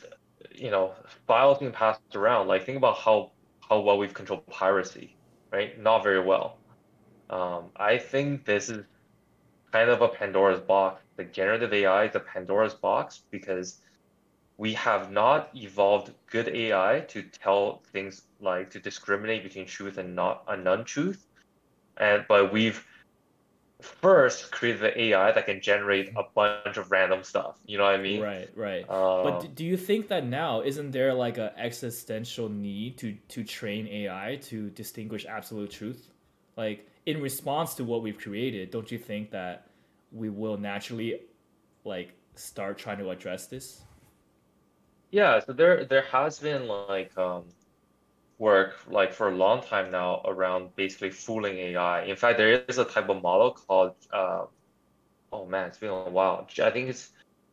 [0.54, 0.94] you know,
[1.26, 2.50] files being passed around.
[2.50, 3.32] Like think about how
[3.70, 5.16] how well we've controlled piracy,
[5.54, 5.82] right?
[5.82, 6.58] Not very well.
[7.30, 8.84] Um, I think this is
[9.72, 11.02] kind of a Pandora's box.
[11.16, 13.80] The generative AI is a Pandora's box because
[14.58, 20.16] we have not evolved good AI to tell things like to discriminate between truth and
[20.16, 21.26] not and non-truth.
[21.98, 22.86] And but we've
[23.82, 27.60] first created the AI that can generate a bunch of random stuff.
[27.66, 28.22] You know what I mean?
[28.22, 28.90] Right, right.
[28.90, 33.44] Um, But do you think that now isn't there like an existential need to to
[33.44, 36.10] train AI to distinguish absolute truth?
[36.56, 39.68] Like in response to what we've created, don't you think that
[40.12, 41.20] we will naturally
[41.84, 43.85] like start trying to address this?
[45.16, 47.54] Yeah, so there there has been like um,
[48.40, 52.04] work like for a long time now around basically fooling AI.
[52.06, 54.46] In fact, there is a type of model called uh,
[55.32, 56.48] oh man, it's been a while.
[56.62, 57.12] I think it's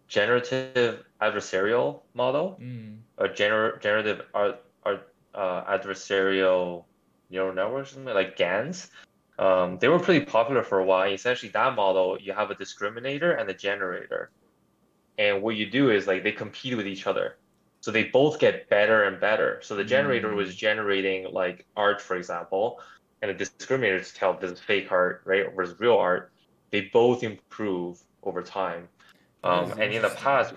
[0.09, 3.05] generative adversarial model Mm.
[3.19, 6.87] or gener generative art art uh, adversarial
[7.31, 8.91] neural networks, like GANs.
[9.39, 11.11] Um, they were pretty popular for a while.
[11.13, 14.33] Essentially, that model you have a discriminator and a generator,
[15.19, 17.39] and what you do is like they compete with each other.
[17.83, 19.61] So they both get better and better.
[19.63, 22.81] So the generator was generating like art, for example,
[23.23, 26.33] and the discriminator to tell this is fake art, right, versus real art.
[26.73, 28.89] They both improve over time.
[29.45, 30.55] Um, and in the past,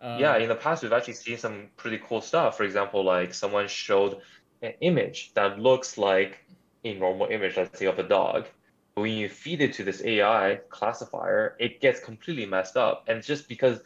[0.00, 2.56] Uh, yeah, in the past we've actually seen some pretty cool stuff.
[2.56, 4.20] For example, like someone showed
[4.62, 6.46] an image that looks like
[6.84, 8.46] a normal image, let's say of a dog.
[8.94, 13.04] But when you feed it to this AI classifier, it gets completely messed up.
[13.08, 13.82] And it's just because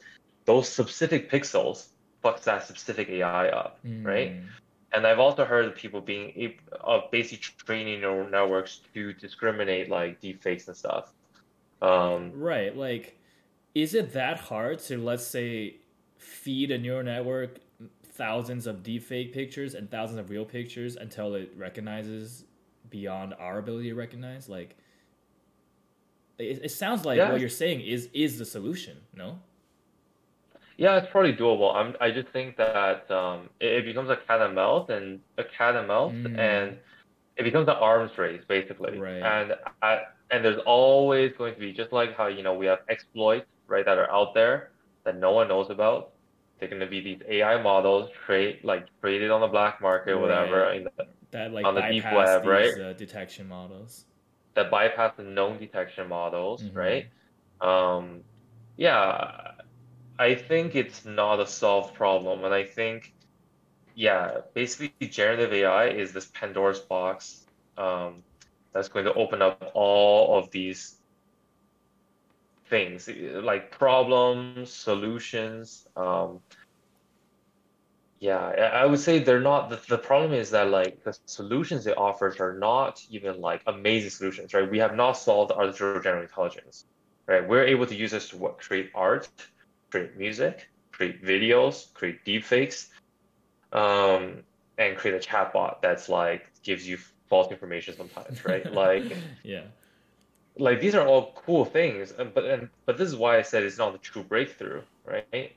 [0.47, 1.94] those specific pixels
[2.25, 4.33] fucks that specific AI up, right?
[4.33, 4.47] mm.
[4.93, 10.21] And I've also heard of people being of basically training neural networks to discriminate like
[10.21, 11.13] deepfakes and stuff.
[11.83, 12.77] Um, Right.
[12.77, 13.19] Like,
[13.75, 15.77] is it that hard to let's say
[16.19, 17.59] feed a neural network
[18.13, 22.45] thousands of deepfake pictures and thousands of real pictures until it recognizes
[22.89, 24.49] beyond our ability to recognize?
[24.49, 24.77] Like,
[26.39, 27.33] it, it sounds like Yeah.
[27.33, 28.99] what you're saying is is the solution.
[29.13, 29.41] No.
[30.77, 31.75] Yeah, it's probably doable.
[31.75, 35.45] I'm, I just think that um, it, it becomes a cat and mouse and a
[35.45, 36.39] cat and mouse, Mm.
[36.39, 36.77] and
[37.37, 38.99] it becomes an arms race basically.
[38.99, 39.23] Right.
[39.23, 42.81] And I, and there's always going to be just like how you know we have
[42.89, 44.71] exploits right that are out there
[45.05, 46.11] that no one knows about.
[46.59, 50.63] They're going to be these AI models trade like traded on the black market, whatever,
[50.63, 50.77] Right.
[50.79, 52.81] in the, That like On the deep web, these right?
[52.81, 54.07] uh, detection models.
[54.55, 56.77] that bypass the known detection models, Mhm.
[56.77, 57.07] right?
[57.61, 58.21] Um,
[58.77, 59.44] yeah,
[60.19, 63.13] I think it's not a solved problem, and I think,
[63.95, 67.45] yeah, basically generative AI is this Pandora's box
[67.77, 68.23] um,
[68.73, 70.97] that's going to open up all of these
[72.69, 75.87] things like problems, solutions.
[75.97, 76.41] Um,
[78.21, 79.69] yeah, I would say they're not.
[79.69, 84.11] The, the problem is that like the solutions it offers are not even like amazing
[84.11, 84.71] solutions, right?
[84.71, 86.87] We have not solved artificial general intelligence,
[87.27, 87.47] right?
[87.47, 89.29] We're able to use this to what, create art,
[89.95, 92.89] create music, create videos, create deepfakes,
[93.73, 94.43] um,
[94.77, 98.73] and create a chatbot that's like gives you false information sometimes, right?
[98.85, 99.05] like
[99.45, 99.63] yeah,
[100.59, 103.79] like these are all cool things, but and but this is why I said it's
[103.79, 105.53] not the true breakthrough, right?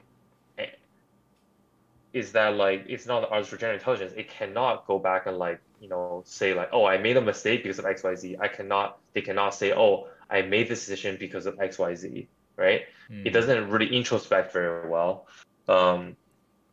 [2.13, 4.13] is that like it's not the artificial general intelligence.
[4.15, 7.63] It cannot go back and like you know say like oh I made a mistake
[7.63, 8.38] because of X Y Z.
[8.39, 8.99] I cannot.
[9.13, 12.27] They cannot say oh I made this decision because of X Y Z.
[12.58, 12.86] Right.
[13.12, 13.28] Mm.
[13.28, 15.28] It doesn't really introspect very well.
[15.68, 16.16] Um,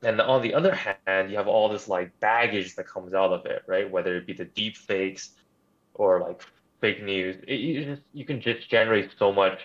[0.02, 3.46] and on the other hand, you have all this like baggage that comes out of
[3.46, 3.90] it, right?
[3.90, 5.30] Whether it be the deep fakes
[5.94, 6.42] or like
[6.80, 9.60] fake news, it, you, just, you can just generate so much,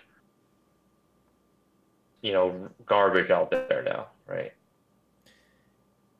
[2.21, 4.53] you know, garbage out there now, right?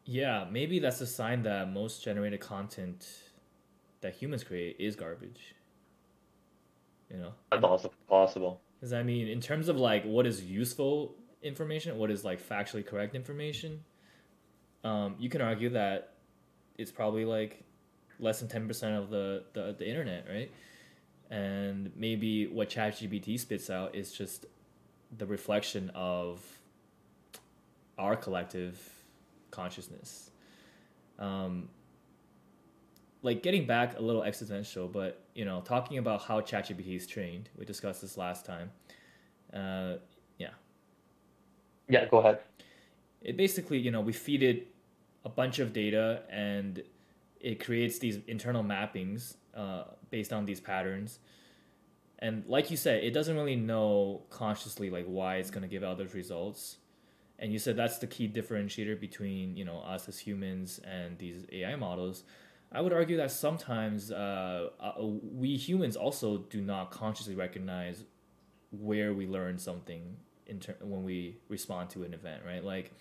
[0.05, 3.07] Yeah, maybe that's a sign that most generated content
[4.01, 5.55] that humans create is garbage.
[7.09, 8.61] You know, that's also possible.
[8.79, 12.85] Because I mean, in terms of like what is useful information, what is like factually
[12.85, 13.83] correct information,
[14.83, 16.13] um, you can argue that
[16.77, 17.63] it's probably like
[18.19, 20.51] less than ten percent of the, the the internet, right?
[21.29, 24.45] And maybe what ChatGPT spits out is just
[25.17, 26.41] the reflection of
[27.97, 28.79] our collective
[29.51, 30.31] consciousness.
[31.19, 31.69] Um,
[33.21, 37.49] like getting back a little existential, but you know, talking about how ChatGPT is trained.
[37.57, 38.71] We discussed this last time.
[39.53, 39.95] Uh,
[40.37, 40.51] yeah.
[41.87, 42.39] Yeah, go ahead.
[43.21, 44.67] It basically, you know, we feed it
[45.25, 46.81] a bunch of data and
[47.41, 51.19] it creates these internal mappings uh, based on these patterns.
[52.19, 55.83] And like you said, it doesn't really know consciously like why it's going to give
[55.83, 56.77] out those results
[57.39, 61.45] and you said that's the key differentiator between you know us as humans and these
[61.51, 62.23] AI models.
[62.71, 68.03] I would argue that sometimes uh, uh, we humans also do not consciously recognize
[68.71, 72.63] where we learn something in ter- when we respond to an event, right?
[72.63, 72.91] Like,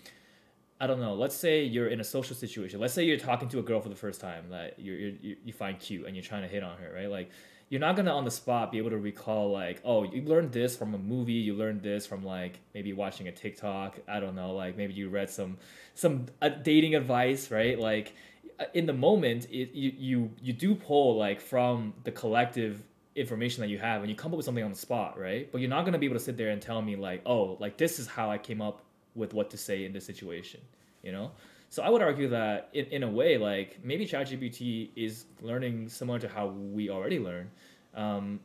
[0.81, 1.13] I don't know.
[1.13, 2.79] Let's say you're in a social situation.
[2.79, 5.79] Let's say you're talking to a girl for the first time that you you find
[5.79, 7.09] cute and you're trying to hit on her, right?
[7.09, 7.29] Like,
[7.69, 10.75] you're not gonna on the spot be able to recall like, oh, you learned this
[10.75, 13.99] from a movie, you learned this from like maybe watching a TikTok.
[14.07, 15.57] I don't know, like maybe you read some
[15.93, 17.79] some uh, dating advice, right?
[17.79, 18.15] Like
[18.73, 22.83] in the moment, it, you you you do pull like from the collective
[23.15, 25.51] information that you have and you come up with something on the spot, right?
[25.51, 27.77] But you're not gonna be able to sit there and tell me like, oh, like
[27.77, 28.83] this is how I came up
[29.15, 30.61] with what to say in this situation,
[31.03, 31.31] you know?
[31.69, 36.19] So I would argue that in, in a way, like maybe ChatGPT is learning similar
[36.19, 37.51] to how we already learn,
[37.93, 38.39] um,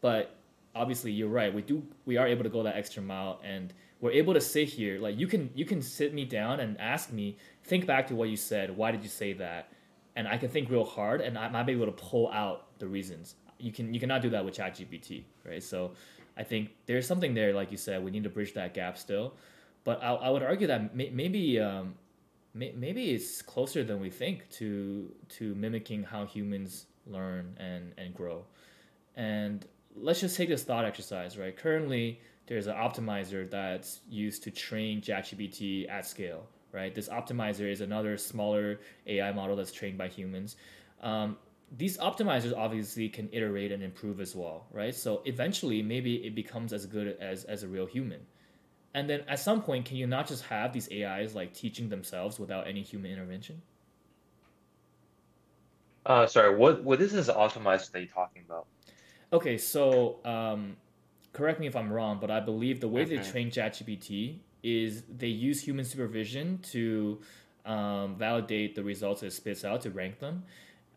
[0.00, 0.36] but
[0.74, 1.52] obviously you're right.
[1.52, 4.68] We do we are able to go that extra mile, and we're able to sit
[4.68, 4.98] here.
[4.98, 8.28] Like you can you can sit me down and ask me, think back to what
[8.28, 8.76] you said.
[8.76, 9.72] Why did you say that?
[10.16, 12.86] And I can think real hard, and I might be able to pull out the
[12.86, 13.36] reasons.
[13.58, 15.62] You can you cannot do that with ChatGPT, right?
[15.62, 15.92] So
[16.36, 19.34] I think there's something there, like you said, we need to bridge that gap still.
[19.84, 21.94] But I, I would argue that may, maybe um,
[22.54, 28.44] maybe it's closer than we think to to mimicking how humans learn and and grow
[29.16, 34.50] and let's just take this thought exercise right currently there's an optimizer that's used to
[34.50, 40.08] train ChatGPT at scale right this optimizer is another smaller ai model that's trained by
[40.08, 40.56] humans
[41.02, 41.36] um,
[41.78, 46.72] these optimizers obviously can iterate and improve as well right so eventually maybe it becomes
[46.72, 48.20] as good as as a real human
[48.94, 52.38] and then at some point, can you not just have these AIs like teaching themselves
[52.38, 53.62] without any human intervention?
[56.04, 58.66] Uh, sorry, what what is this optimizer that you're talking about?
[59.32, 60.76] Okay, so um,
[61.32, 63.16] correct me if I'm wrong, but I believe the way okay.
[63.16, 67.20] they train ChatGPT is they use human supervision to
[67.66, 70.42] um, validate the results it spits out to rank them.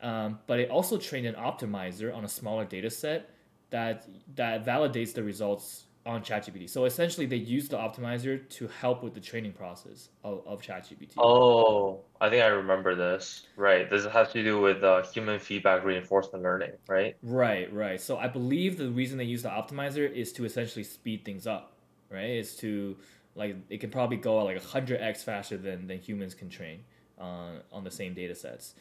[0.02, 3.30] Um, but it also trained an optimizer on a smaller data set
[3.70, 6.70] that that validates the results on ChatGPT.
[6.70, 11.14] So essentially, they use the optimizer to help with the training process of, of ChatGPT.
[11.18, 13.48] Oh, I think I remember this.
[13.56, 13.90] Right.
[13.90, 17.18] This has to do with uh, human feedback reinforcement learning, right?
[17.24, 18.00] Right, right.
[18.00, 21.72] So I believe the reason they use the optimizer is to essentially speed things up,
[22.12, 22.30] right?
[22.30, 22.98] Is to
[23.36, 26.80] like it can probably go like hundred x faster than than humans can train
[27.18, 28.76] on on the same data sets.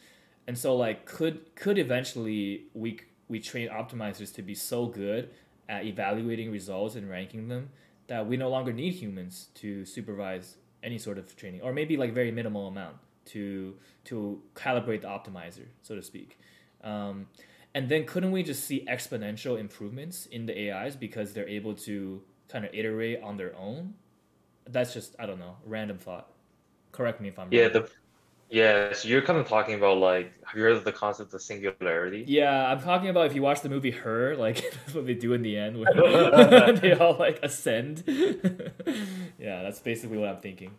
[0.47, 5.31] And so like could could eventually we we train optimizers to be so good
[5.67, 7.69] at evaluating results and ranking them
[8.07, 12.13] that we no longer need humans to supervise any sort of training or maybe like
[12.13, 16.37] very minimal amount to to calibrate the optimizer so to speak
[16.83, 17.27] um,
[17.73, 22.21] And then couldn't we just see exponential improvements in the AIs because they're able to
[22.47, 23.95] kind of iterate on their own?
[24.69, 26.27] That's just I don't know, random thought.
[26.91, 27.69] Correct me if I'm Yeah, wrong.
[27.69, 27.89] the
[28.49, 31.41] yeah, so you're kind of talking about like have you heard of the concept of
[31.41, 32.27] singularity?
[32.27, 34.55] Yeah, I'm talking about if you watch the movie Her, like
[34.85, 35.89] that's what they do in the end when
[36.81, 38.03] they all like ascend.
[39.37, 40.71] yeah, that's basically what I'm thinking.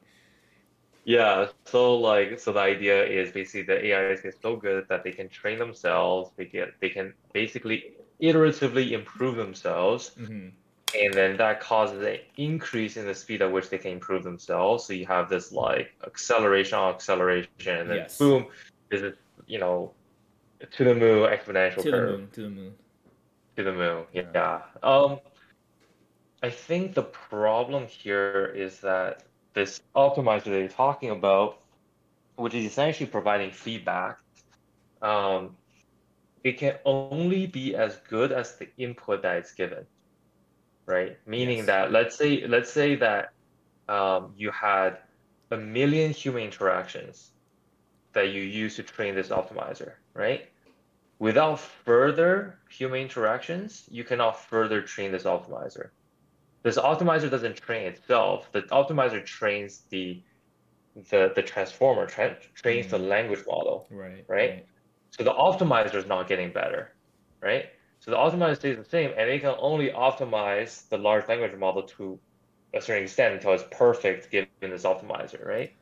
[1.04, 5.12] Yeah, so like so the idea is basically the AIs get so good that they
[5.12, 10.48] can train themselves, they get they can basically iteratively improve themselves, hmm
[10.94, 14.84] and then that causes an increase in the speed at which they can improve themselves.
[14.84, 18.18] So you have this like acceleration on acceleration, and then Yes.
[18.18, 18.46] boom,
[18.90, 19.92] is it you know
[20.70, 22.74] to the moon exponential To the moon, to the moon.
[23.56, 24.22] To the moon, Yeah.
[24.34, 24.62] yeah.
[24.82, 25.20] Um,
[26.42, 29.24] I think the problem here is that
[29.54, 31.58] this optimizer that you're talking about,
[32.36, 34.18] which is essentially providing feedback,
[35.02, 35.56] um,
[36.44, 39.86] it can only be as good as the input that it's given,
[40.86, 41.16] right?
[41.26, 41.66] Meaning Yes.
[41.66, 43.28] that let's say let's say that
[43.88, 44.98] um, you had
[45.50, 47.32] a million human interactions
[48.14, 50.48] that you use to train this optimizer, right?
[51.18, 55.90] Without further human interactions, you cannot further train this optimizer.
[56.64, 58.50] This optimizer doesn't train itself.
[58.52, 60.22] The optimizer trains the
[61.10, 63.86] the the transformer, tra- trains the language model.
[63.90, 64.24] Right.
[64.28, 64.66] Right.
[65.10, 66.92] So the optimizer is not getting better,
[67.42, 67.66] right?
[68.00, 71.82] So the optimizer stays the same, and it can only optimize the large language model
[71.98, 72.20] to
[72.74, 75.72] a certain extent until it's perfect given this optimizer, right?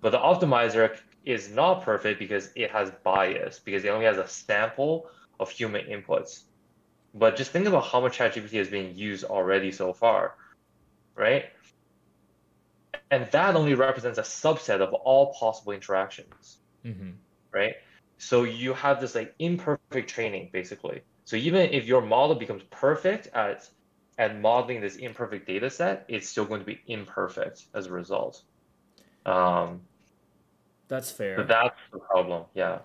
[0.00, 4.28] But the optimizer is not perfect because it has bias, because it only has a
[4.28, 5.08] sample
[5.40, 6.44] of human inputs.
[7.14, 10.34] But just think about how much ChatGPT is being used already so far,
[11.16, 11.46] right?
[13.10, 17.10] And that only represents a subset of all possible interactions hmm
[17.52, 17.74] right?
[18.18, 21.02] So you have this like imperfect training basically.
[21.24, 23.68] So even if your model becomes perfect at
[24.18, 28.42] at modeling this imperfect data set, it's still going to be imperfect as a result.
[29.24, 29.80] Um,
[30.88, 31.36] That's fair.
[31.36, 32.44] so that's the problem.
[32.54, 32.80] Yeah.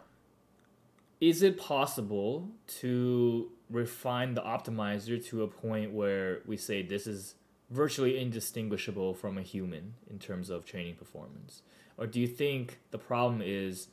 [1.20, 2.48] is it possible
[2.80, 7.36] to refine the optimizer to a point where we say this is
[7.72, 11.64] virtually indistinguishable from a human in terms of training performance
[11.98, 13.90] or do you think the problem is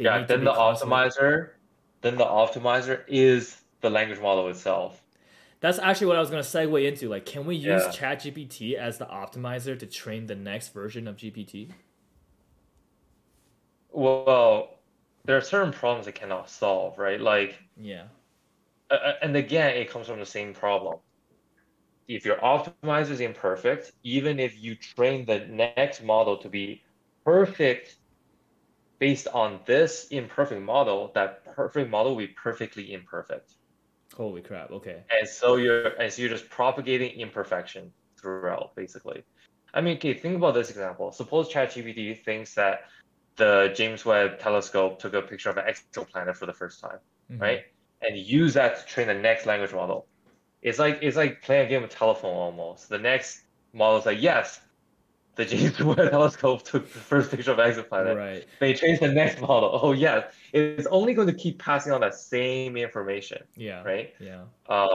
[0.00, 0.24] yeah.
[0.24, 1.50] Then the optimizer,
[2.02, 5.02] then the optimizer is the language model itself.
[5.60, 7.92] that's actually what i was going to segue into like can we use Yeah.
[7.92, 11.70] chatgpt as the optimizer to train the next version of gpt
[13.90, 14.80] Well,
[15.24, 17.20] there are certain problems it cannot solve, right?
[17.20, 18.08] Like yeah
[18.90, 20.98] uh, and again, it comes from the same problem.
[22.08, 26.84] If your optimizer is imperfect, even if you train the next model to be
[27.24, 27.99] perfect
[29.00, 33.54] based on this imperfect model, that perfect model will be perfectly imperfect.
[34.16, 39.24] holy crap okay And so you're and so you're just propagating imperfection throughout, basically.
[39.74, 41.12] I mean, okay, think about this example.
[41.12, 42.80] Suppose ChatGPT thinks that
[43.36, 46.98] the James Webb Telescope took a picture of an exoplanet for the first time
[47.28, 47.38] Mhm.
[47.40, 47.60] right?
[48.02, 50.08] And use that to train the next language model.
[50.62, 52.88] It's like it's like playing a game of telephone almost.
[52.88, 53.40] The next
[53.72, 54.60] model is like, yes,
[55.36, 58.16] the James Webb Telescope took the first picture of exoplanet.
[58.16, 59.70] right They changed the next model.
[59.82, 64.10] Oh yes, it's only going to keep passing on that same information, yeah right?
[64.18, 64.90] yeah Um,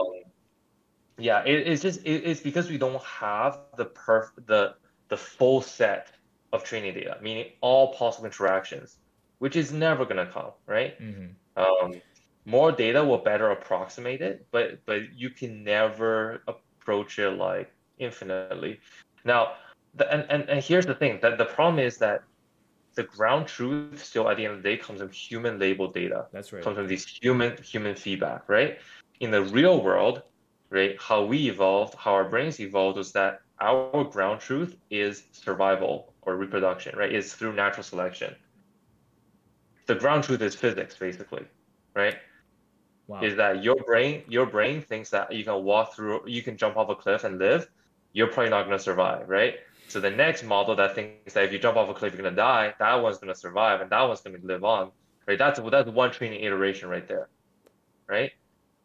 [1.18, 4.54] yeah, it, it's just it, it's because we don't have the perf the
[4.90, 5.94] the full set
[6.38, 8.96] of training data, meaning all possible interactions,
[9.38, 10.94] which is never gonna come, right?
[10.98, 11.26] hmm
[11.56, 12.00] um,
[12.44, 18.80] more data will better approximate it, but but you can never approach it like infinitely.
[19.24, 19.54] Now,
[19.96, 22.22] the, and, and and here's the thing that the problem is that
[22.96, 26.28] the ground truth still at the end of the day comes from human labeled data,
[26.32, 28.78] that's right comes from these human human feedback, right?
[29.20, 30.22] In the real world,
[30.70, 36.14] right, how we evolved, how our brains evolved was that our ground truth is survival
[36.22, 37.12] or reproduction, right?
[37.12, 38.34] It's through natural selection.
[39.86, 41.46] The ground truth is physics, basically,
[41.94, 42.16] right?
[43.08, 46.56] wow Is that your brain your brain thinks that you can walk through you can
[46.56, 47.68] jump off a cliff and live,
[48.12, 49.56] you're probably not gonna survive, right?
[49.88, 52.34] So the next model that thinks that if you jump off a cliff you're gonna
[52.34, 54.90] die, that one's gonna survive and that one's gonna live on.
[55.26, 55.38] Right?
[55.38, 57.28] That's that's one training iteration right there.
[58.08, 58.32] Right?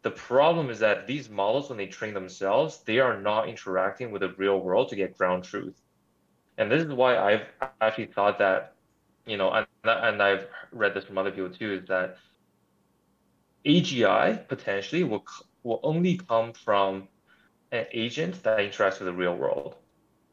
[0.04, 4.22] The problem is that these models, when they train themselves, they are not interacting with
[4.22, 5.80] the real world to get ground truth.
[6.58, 7.46] And this is why I've
[7.82, 8.76] actually thought that,
[9.26, 12.18] you know, and, and I've read this from other people too, is that
[13.66, 15.26] AGI potentially will
[15.64, 17.08] will only come from
[17.72, 19.76] an agent that interacts with the real world.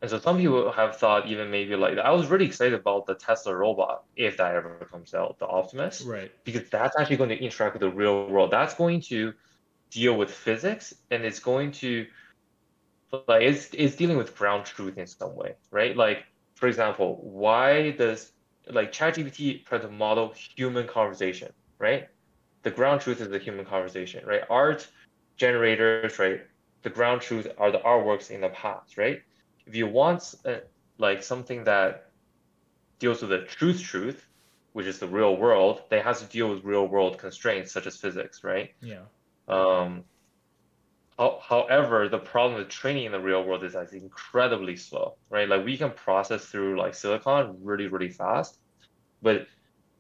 [0.01, 3.15] And so some people have thought even maybe like I was really excited about the
[3.17, 6.31] Tesla robot if that ever comes out, the Optimus, Right.
[6.45, 8.51] because that's actually going to interact with the real world.
[8.53, 9.35] That's going to
[9.91, 12.07] deal with physics and it's going to
[13.27, 15.97] like it's it's dealing with ground truth in some way, right?
[15.97, 16.25] Like
[16.55, 18.33] for example, why does
[18.71, 22.09] like ChatGPT try to model human conversation, right?
[22.63, 24.43] The ground truth is the human conversation, right?
[24.51, 24.89] Art
[25.37, 26.43] generators, right?
[26.83, 29.21] The ground truth are the artworks in the past, right?
[29.69, 30.57] If you want uh,
[30.99, 32.11] like something that
[32.99, 34.27] deals with the truth truth,
[34.73, 37.97] which is the real world, they has to deal with real world constraints such as
[37.97, 38.71] physics, right?
[38.81, 39.03] Yeah.
[39.47, 40.05] Um,
[41.19, 45.17] how, however, the problem with training in the real world is that it's incredibly slow,
[45.31, 45.49] right?
[45.49, 48.59] Like we can process through like silicon really, really fast,
[49.21, 49.47] but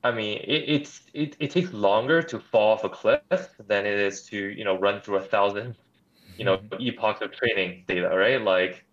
[0.03, 3.99] I mean, it, it's it, it takes longer to fall off a cliff than it
[3.99, 5.75] is to, you know, run through a thousand,
[6.37, 8.41] you know, epochs of training data, right?
[8.41, 8.85] Like,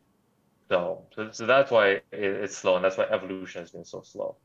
[0.69, 4.01] so so, so that's why it, it's slow, and that's why evolution has been so
[4.01, 4.35] slow.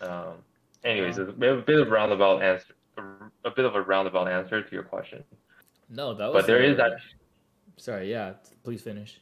[0.00, 0.34] Um,
[0.84, 2.74] anyways, it's a bit of a bit of roundabout answer,
[3.44, 5.24] a bit of a roundabout answer to your question.
[5.88, 6.42] No, that was.
[6.42, 6.92] But there is a- that
[7.80, 8.10] Sorry.
[8.10, 8.34] Yeah.
[8.62, 9.20] Please finish.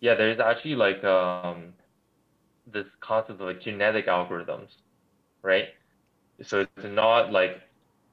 [0.00, 1.74] Yeah, there's actually like um
[2.66, 4.70] this concept of like genetic algorithms,
[5.42, 5.68] right?
[6.42, 7.60] So it's not like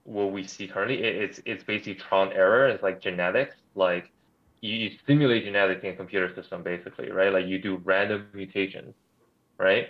[0.04, 1.04] what we see currently.
[1.04, 2.68] It, it's it's basically trial and error.
[2.68, 3.56] It's like genetics.
[3.76, 4.12] Like
[4.66, 7.32] you, you simulate genetics in a computer system basically, right?
[7.32, 8.94] Like you do random mutations,
[9.58, 9.88] right?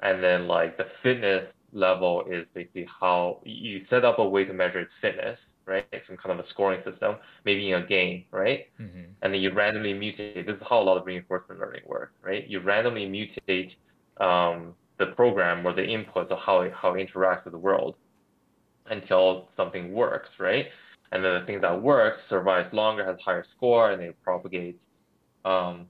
[0.00, 4.52] And then like the fitness level is basically how you set up a way to
[4.52, 5.84] measure its fitness, right?
[6.06, 8.66] Some kind of a scoring system, maybe in a game, right?
[8.80, 9.10] Mm-hmm.
[9.22, 10.46] and then you randomly mutate.
[10.46, 12.48] This is how a lot of reinforcement learning works, right?
[12.48, 13.72] You randomly mutate
[14.24, 17.96] um, the program or the inputs of how it, how it interacts with the world
[18.88, 20.66] until something works, right?
[21.12, 24.78] And then the thing that works survives longer, has higher score, and it propagates.
[25.44, 25.88] Um,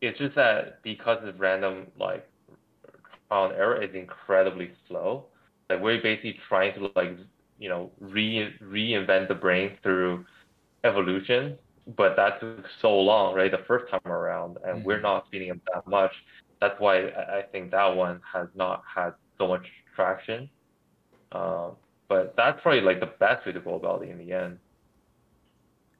[0.00, 2.28] it's just that because it's random, like
[3.28, 5.26] trial and error is incredibly slow.
[5.70, 7.16] Like we're basically trying to like
[7.58, 10.24] you know re reinvent the brain through
[10.84, 11.58] evolution,
[11.96, 13.50] but that took so long, right?
[13.50, 15.02] The first time around, and we're Mhm.
[15.02, 16.12] not feeding it that much.
[16.60, 20.50] That's why I I think that one has not had so much traction.
[21.32, 21.76] Um,
[22.12, 24.58] but that's probably like the best way to go about it in the end.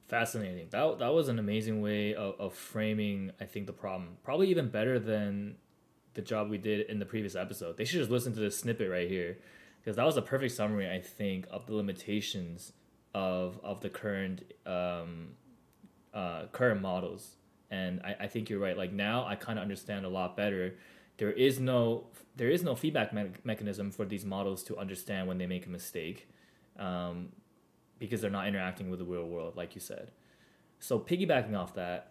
[0.08, 0.66] Fascinating.
[0.68, 3.30] That that was an amazing way of, of framing.
[3.40, 5.56] I think the problem probably even better than
[6.12, 7.78] the job we did in the previous episode.
[7.78, 9.38] They should just listen to this snippet right here
[9.80, 10.86] because that was a perfect summary.
[10.90, 12.74] I think of the limitations
[13.14, 15.28] of of the current um,
[16.12, 17.36] uh, current models.
[17.70, 18.76] And I, I think you're right.
[18.76, 20.74] Like now, I kind of understand a lot better.
[21.22, 25.38] There is no there is no feedback me- mechanism for these models to understand when
[25.38, 26.28] they make a mistake.
[26.76, 27.28] Um,
[28.00, 30.10] because they're not interacting with the real world, like you said.
[30.80, 32.10] So piggybacking off that,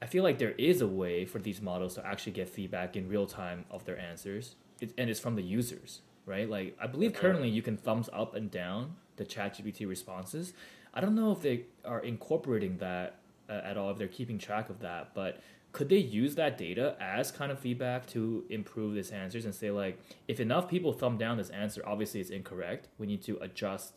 [0.00, 3.06] I feel like there is a way for these models to actually get feedback in
[3.06, 6.48] real time of their answers, it, and it's from the users, right?
[6.48, 10.54] Like I believe currently you can thumbs up and down the ChatGPT responses.
[10.94, 13.18] I don't know if they are incorporating that
[13.50, 15.42] uh, at all, if they're keeping track of that, but
[15.76, 19.70] could they use that data as kind of feedback to improve these answers and say
[19.70, 22.88] like, if enough people thumb down this answer, obviously it's incorrect.
[22.98, 23.94] We need to adjust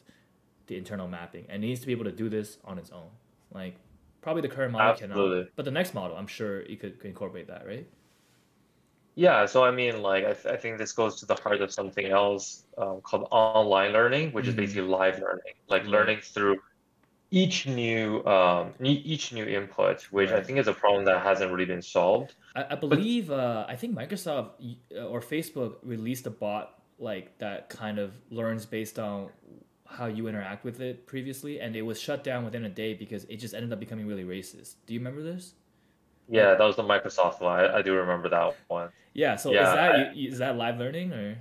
[0.68, 3.12] the internal mapping and it needs to be able to do this on its own.
[3.52, 3.76] Like
[4.22, 5.52] probably the current model cannot, Absolutely.
[5.56, 7.88] but the next model, I'm sure you could, could incorporate that, right?
[9.16, 11.72] Yeah, so I mean, like, I, th- I think this goes to the heart of
[11.74, 14.56] something else um, called online learning, which is Mhm.
[14.56, 15.88] basically live learning, like Right.
[15.88, 16.62] learning through
[17.32, 21.66] each new um, each new input, which I think is a problem that hasn't really
[21.66, 22.36] been solved.
[22.56, 24.52] I, I believe uh, I think Microsoft
[24.96, 29.30] uh, or Facebook released a bot like that kind of learns based on
[29.88, 33.24] how you interact with it previously, and it was shut down within a day because
[33.26, 34.76] it just ended up becoming really racist.
[34.86, 35.54] Do you remember this?
[36.28, 37.60] Yeah, that was the Microsoft one.
[37.60, 38.90] I, I do remember that one.
[39.14, 39.36] Yeah.
[39.36, 41.38] So Yeah, is that I- is that live learning or?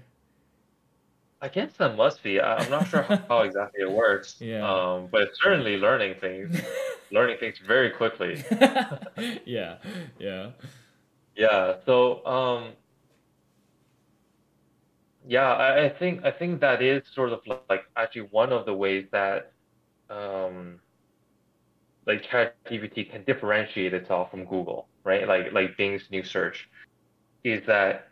[1.40, 2.40] I guess that must be.
[2.40, 4.36] I- I'm not sure how, how exactly it works.
[4.40, 4.68] Yeah.
[4.68, 6.60] Um, but it's certainly learning things,
[7.12, 8.42] learning things very quickly.
[9.44, 9.76] yeah.
[10.18, 10.50] Yeah.
[11.36, 11.76] Yeah.
[11.86, 12.72] So, um,
[15.26, 18.74] yeah, I, I think I think that is sort of like actually one of the
[18.74, 19.52] ways that
[20.10, 20.80] um,
[22.06, 25.28] like ChatGPT can differentiate itself from Google, right?
[25.28, 26.68] Like like Bing's new search
[27.44, 28.07] is that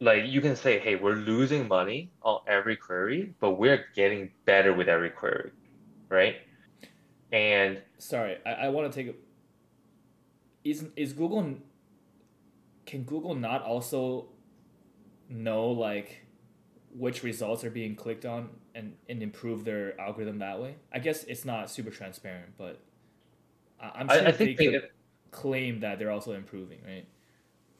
[0.00, 4.72] like you can say, hey, we're losing money on every query, but we're getting better
[4.74, 5.52] with every query,
[6.10, 6.36] right?
[7.32, 9.14] And Sorry, I, I want to take.
[9.14, 9.16] a
[10.64, 11.56] Is is Google?
[12.86, 14.28] Can Google not also
[15.28, 16.26] know like
[16.94, 20.76] which results are being clicked on and and improve their algorithm that way?
[20.92, 22.80] I guess it's not super transparent, but
[23.80, 24.80] I, I'm I, sure I they think could they,
[25.30, 27.06] claim that they're also improving, right?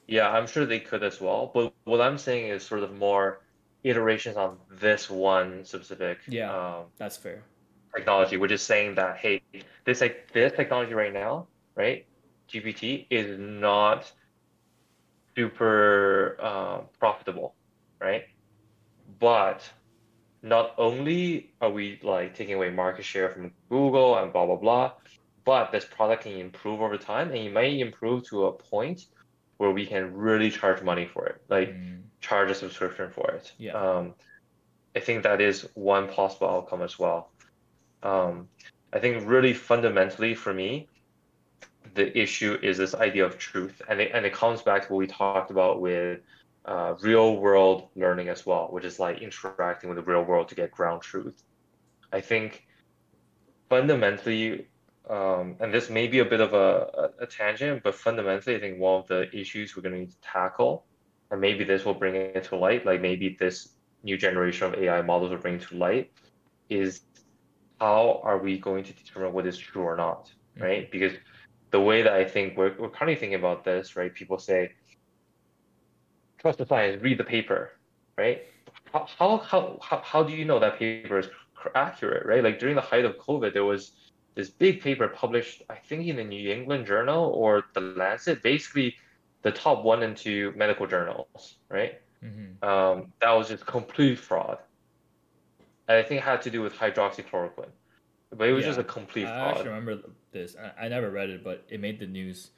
[0.07, 1.51] Yeah, I'm sure they could as well.
[1.53, 3.41] But what I'm saying is sort of more
[3.83, 6.51] iterations on this one specific Yeah.
[6.55, 7.43] um, That's fair.
[7.95, 9.41] technology, which is saying that hey,
[9.85, 12.05] this like this technology right now, right?
[12.49, 14.11] GPT is not
[15.35, 17.55] super uh, profitable,
[18.01, 18.23] right?
[19.19, 19.69] But
[20.43, 24.93] not only are we like taking away market share from Google and blah blah blah,
[25.45, 29.01] but this product can improve over time, and it may improve to a point
[29.57, 33.53] where we can really charge money for it, like Mm, charge a subscription for it.
[33.57, 33.73] Yeah.
[33.73, 34.15] Um,
[34.95, 37.31] I think that is one possible outcome as well.
[38.03, 38.49] Um,
[38.93, 40.89] I think really fundamentally for me,
[41.93, 44.99] the issue is this idea of truth, and it, and it comes back to what
[44.99, 46.19] we talked about with
[46.65, 50.55] uh, real world learning as well, which is like interacting with the real world to
[50.55, 51.41] get ground truth.
[52.11, 52.63] I think
[53.69, 54.67] fundamentally,
[55.09, 58.59] um, and this may be a bit of a, a, a tangent, but fundamentally, I
[58.59, 60.85] think one of the issues we're going to need to tackle,
[61.31, 63.69] and maybe this will bring it to light, like maybe this
[64.03, 66.11] new generation of AI models will bring it to light,
[66.69, 67.01] is
[67.79, 70.91] how are we going to determine what is true or not, right?
[70.91, 71.13] Because
[71.71, 74.13] the way that I think we're, we're currently thinking about this, right?
[74.13, 74.71] People say,
[76.39, 77.71] trust the science, read the paper,
[78.17, 78.43] right?
[78.91, 79.05] How,
[79.37, 81.29] how, how, how do you know that paper is
[81.75, 82.43] accurate, right?
[82.43, 83.91] Like during the height of COVID, there was
[84.37, 88.95] this big paper published, I think in the New England Journal or the Lancet, basically
[89.43, 91.95] the top one and two medical journals, right?
[92.21, 94.59] hmm Um, that was just complete fraud.
[95.89, 97.71] And I think it had to do with hydroxychloroquine.
[98.31, 99.51] But it was just a complete I fraud.
[99.51, 99.99] actually remember
[100.31, 100.55] this.
[100.57, 102.51] I, I never read it, but it made the news.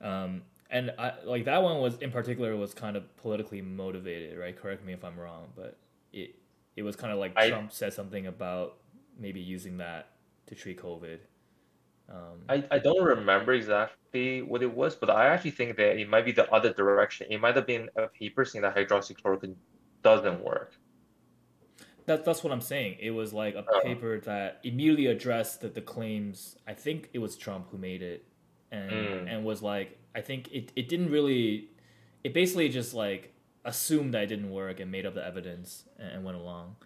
[0.00, 4.56] Um, and I like that one was in particular was kind of politically motivated, right?
[4.56, 5.78] Correct me if I'm wrong, but
[6.12, 6.36] it
[6.76, 8.78] it was kind of like I- Trump said something about
[9.18, 10.10] maybe using that
[10.46, 11.18] to treat COVID.
[12.08, 16.08] Um, I, I don't remember exactly what it was, but I actually think that it
[16.08, 17.26] might be the other direction.
[17.30, 19.56] It might have been a paper saying that hydroxychloroquine
[20.02, 20.76] doesn't work.
[22.06, 22.98] That, that's what I'm saying.
[23.00, 23.80] It was like a Oh.
[23.82, 26.56] paper that immediately addressed the, the claims.
[26.66, 28.24] I think it was Trump who made it,
[28.70, 29.28] and Mm.
[29.28, 31.70] and was like, I think it, it didn't really,
[32.22, 33.32] it basically just like
[33.64, 36.76] assumed that it didn't work and made up the evidence and, and went along.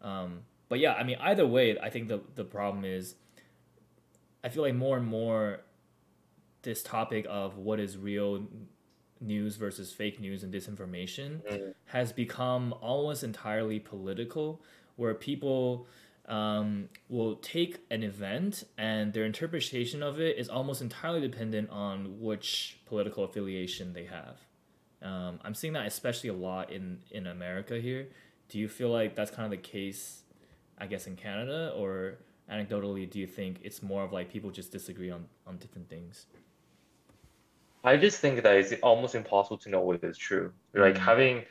[0.00, 0.40] Um,
[0.72, 3.14] but yeah, I mean, either way, I think the the problem is,
[4.42, 5.60] I feel like more and more,
[6.62, 8.46] this topic of what is real
[9.20, 11.74] news versus fake news and disinformation Mm.
[11.84, 14.62] has become almost entirely political,
[14.96, 15.86] where people
[16.24, 22.18] um, will take an event and their interpretation of it is almost entirely dependent on
[22.18, 24.38] which political affiliation they have.
[25.02, 28.08] Um, I'm seeing that especially a lot in, in America here.
[28.48, 30.21] Do you feel like that's kind of the case,
[30.78, 31.72] I guess, in Canada?
[31.76, 32.18] Or
[32.50, 36.26] anecdotally, do you think it's more of like people just disagree on, on different things?
[37.84, 40.52] I just think that it's almost impossible to know what is true.
[40.74, 40.98] Like Mm.
[40.98, 41.44] having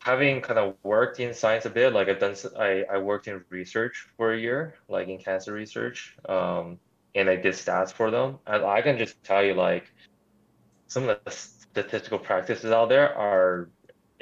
[0.00, 4.06] having kind of worked in science a bit, like I've done, I worked in research
[4.18, 6.78] for a year, like in cancer research, um,
[7.14, 8.38] and I did stats for them.
[8.46, 9.90] And I can just tell you, like,
[10.88, 13.70] some of the statistical practices out there are,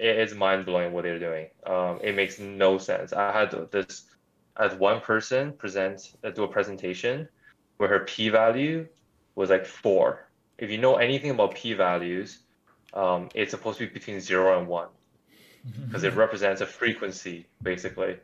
[0.03, 1.47] it is mind blowing what they're doing.
[1.65, 3.13] Um, it makes no sense.
[3.13, 4.05] I had this,
[4.57, 7.29] I had one person present, uh, do a presentation
[7.77, 8.89] where her p-value
[9.37, 10.29] was like four.
[10.59, 12.41] If you know anything about p-values,
[12.95, 14.89] um, it's supposed to be between zero and one
[15.87, 18.17] because it represents a frequency basically.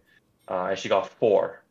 [0.49, 1.63] Uh, and she got four.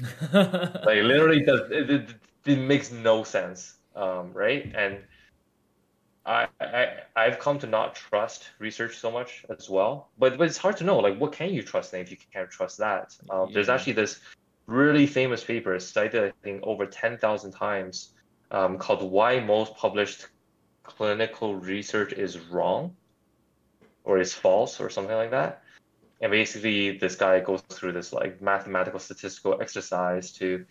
[0.32, 2.14] Like literally, does it, it,
[2.44, 4.72] it makes no sense, um, right?
[4.74, 4.98] And
[6.24, 10.10] I, I I've come to not trust research so much as well.
[10.18, 12.50] But but it's hard to know like what can you trust then if you can't
[12.50, 13.16] trust that.
[13.30, 14.20] Um, There's actually this
[14.66, 18.14] really famous paper cited I think over ten thousand times
[18.50, 20.28] um, called "Why Most Published
[20.84, 22.94] Clinical Research Is Wrong"
[24.04, 25.62] or is false or something like that.
[26.20, 30.64] And basically, this guy goes through this like mathematical statistical exercise to.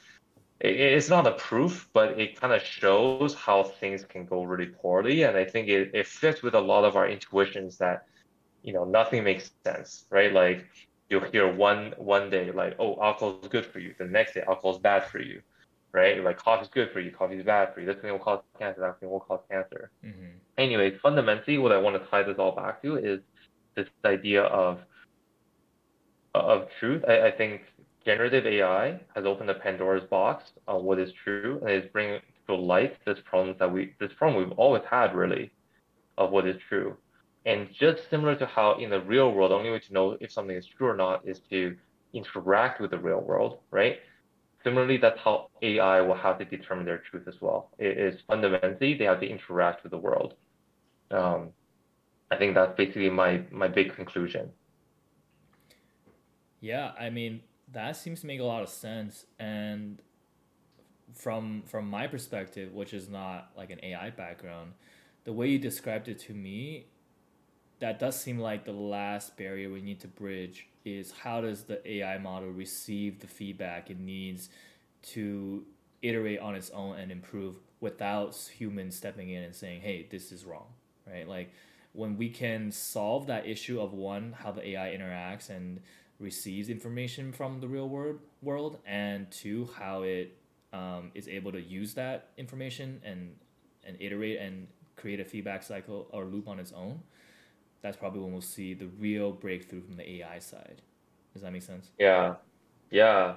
[0.62, 4.68] It- It's not a proof, but it kind of shows how things can go really
[4.68, 8.04] poorly, and I think it, it fits with a lot of our intuitions that,
[8.64, 10.32] you know, nothing makes sense, right?
[10.34, 10.66] Like
[11.10, 13.94] you'll hear one one day like, oh, alcohol is good for you.
[14.00, 15.42] The next day, alcohol is bad for you,
[15.94, 16.24] right?
[16.24, 17.86] Like coffee is good for you, coffee is bad for you.
[17.88, 21.78] This thing will cause cancer, that thing will cause cancer hmm anyway, fundamentally, what I
[21.80, 23.22] want to tie this all back to is
[23.76, 24.84] this idea of
[26.34, 27.04] of truth.
[27.08, 27.62] I, I think
[28.06, 32.56] generative AI has opened a Pandora's box on what is true, and is bringing to
[32.56, 35.52] light this problem that we this problem we've always had really
[36.18, 36.96] of what is true.
[37.46, 40.32] And just similar to how in the real world, the only way to know if
[40.32, 41.76] something is true or not is to
[42.14, 44.00] interact with the real world, right?
[44.64, 47.72] Similarly, that's how AI will have to determine their truth as well.
[47.80, 50.36] It is fundamentally they have to interact with the world.
[51.10, 51.50] Um,
[52.30, 54.52] I think that's basically my my big conclusion.
[56.60, 57.42] Yeah, I mean
[57.74, 60.02] that seems to make a lot of sense, and
[61.14, 64.74] from from my perspective, which is not like an AI background,
[65.24, 66.88] the way you described it to me,
[67.80, 71.88] that does seem like the last barrier we need to bridge is how does the
[71.90, 74.50] AI model receive the feedback it needs
[75.02, 75.66] to
[76.02, 80.46] iterate on its own and improve without humans stepping in and saying, "Hey, this is
[80.46, 80.68] wrong."
[81.08, 81.28] Right?
[81.28, 81.52] Like
[81.94, 85.82] when we can solve that issue of one how the AI interacts and
[86.22, 90.38] receives information from the real world world and two how it
[90.72, 93.36] um, is able to use that information and
[93.84, 97.00] and iterate and create a feedback cycle or loop on its own
[97.82, 100.82] that's probably when we'll see the real breakthrough from the AI side.
[101.34, 101.90] Does that make sense?
[101.98, 102.36] Yeah,
[102.92, 103.36] yeah.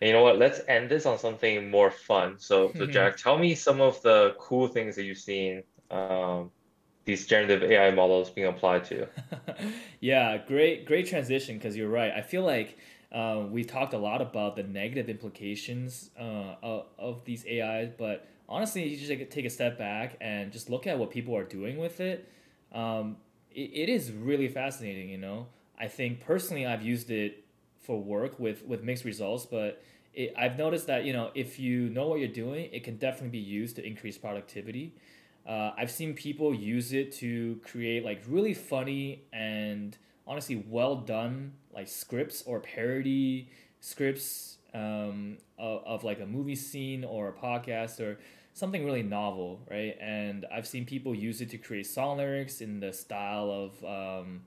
[0.00, 0.38] And you know what?
[0.38, 2.36] Let's end this on something more fun.
[2.38, 6.50] So, so Jack, tell me some of the cool things that you've seen um,
[7.04, 9.08] these generative AI models being applied to.
[10.00, 11.56] yeah, great, great transition.
[11.56, 12.12] Because you're right.
[12.12, 12.78] I feel like
[13.12, 18.28] uh, we've talked a lot about the negative implications uh, of, of these AIs, but
[18.48, 21.78] honestly, you just take a step back and just look at what people are doing
[21.78, 22.30] with it.
[22.72, 23.16] Um,
[23.50, 25.08] it, it is really fascinating.
[25.08, 25.46] You know,
[25.78, 27.44] I think personally, I've used it
[27.80, 29.82] for work with with mixed results, but
[30.14, 33.30] it, I've noticed that you know if you know what you're doing, it can definitely
[33.30, 34.94] be used to increase productivity.
[35.46, 41.54] Uh, I've seen people use it to create like really funny and honestly well done
[41.72, 48.00] like scripts or parody scripts um, of, of like a movie scene or a podcast
[48.00, 48.18] or
[48.52, 49.96] something really novel, right?
[50.00, 54.42] And I've seen people use it to create song lyrics in the style of, um,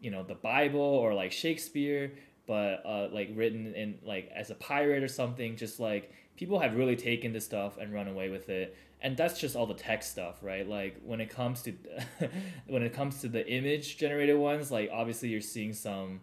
[0.00, 2.12] you know, the Bible or like Shakespeare,
[2.46, 5.56] but uh, like written in like as a pirate or something.
[5.56, 8.76] Just like people have really taken this stuff and run away with it.
[9.00, 10.66] And that's just all the tech stuff, right?
[10.68, 11.72] Like when it comes to
[12.66, 16.20] when it comes to the image generated ones, like obviously you're seeing some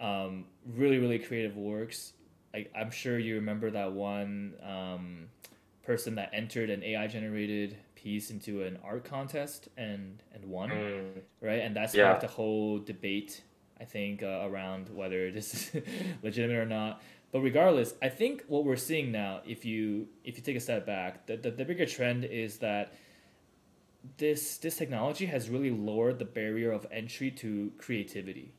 [0.00, 2.12] um, really really creative works.
[2.52, 4.54] Like I'm sure you remember that one.
[4.62, 5.28] Um,
[5.82, 11.04] person that entered an AI generated piece into an art contest and and won, mm.
[11.40, 11.60] right?
[11.60, 12.18] And that's yeah.
[12.18, 13.42] the whole debate
[13.80, 15.82] I think uh, around whether this is
[16.22, 17.02] legitimate or not.
[17.32, 20.84] But regardless, I think what we're seeing now, if you if you take a step
[20.86, 22.92] back, the, the, the bigger trend is that
[24.18, 28.52] this this technology has really lowered the barrier of entry to creativity.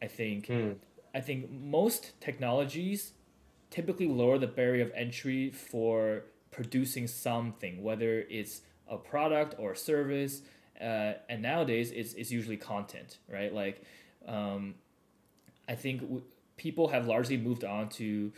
[0.00, 0.76] I think mm.
[1.14, 3.12] I think most technologies
[3.70, 9.76] typically lower the barrier of entry for producing something, whether it's a product or a
[9.76, 10.42] service.
[10.80, 13.52] Uh, and nowadays, it's, it's usually content, right?
[13.52, 13.82] Like,
[14.26, 14.74] um,
[15.68, 16.22] I think w-
[16.56, 18.32] people have largely moved on to,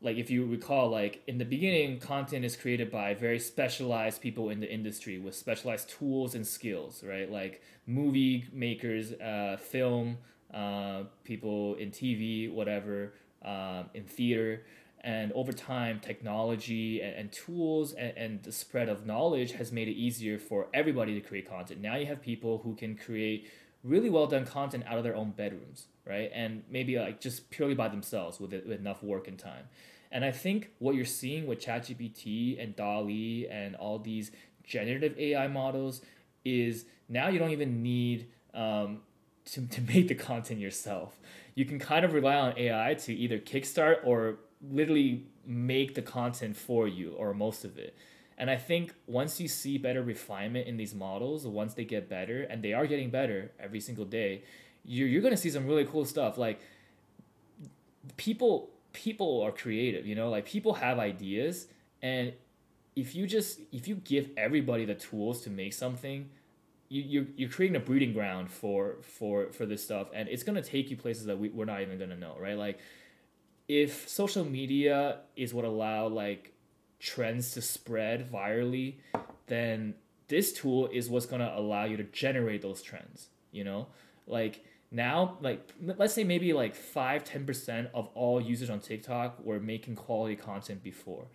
[0.00, 4.50] like, if you recall, like, in the beginning, content is created by very specialized people
[4.50, 7.30] in the industry with specialized tools and skills, right?
[7.30, 10.18] Like, movie makers, uh, film,
[10.52, 13.12] uh, people in TV, whatever,
[13.44, 14.62] um, in theater
[15.06, 19.88] and over time technology and, and tools and, and, the spread of knowledge has made
[19.88, 23.48] it easier for everybody to create content now you have people who can create
[23.86, 26.30] really well done content out of their own bedrooms right?
[26.32, 29.68] And maybe like just purely by themselves with, with enough work and time.
[30.12, 34.30] And i think what you're seeing with chatgpt and DALL-E and all these
[34.62, 36.00] generative ai models
[36.44, 39.00] is now you don't even need um,
[39.46, 41.18] to, to make the content yourself.
[41.54, 44.38] You can kind of rely on ai to either kickstart or
[44.70, 47.96] literally make the content for you or most of it.
[48.38, 52.42] And I think once you see better refinement in these models, once they get better,
[52.42, 54.42] and they are getting better every single day,
[54.84, 56.36] you're, you're gonna see some really cool stuff.
[56.36, 56.60] Like
[58.16, 61.66] people people are creative, you know, like people have ideas
[62.02, 62.32] and
[62.94, 66.30] if you just if you give everybody the tools to make something,
[66.88, 70.62] you, you're, you're creating a breeding ground for for for this stuff and it's gonna
[70.62, 72.56] take you places that we, we're not even gonna know, right?
[72.56, 72.78] Like
[73.68, 76.52] if social media is what allow like
[76.98, 78.96] trends to spread virally,
[79.46, 79.94] then
[80.28, 83.28] this tool is what's gonna allow you to generate those trends.
[83.52, 83.86] You know,
[84.26, 89.44] like now, like let's say maybe like five, ten percent of all users on TikTok
[89.44, 91.26] were making quality content before.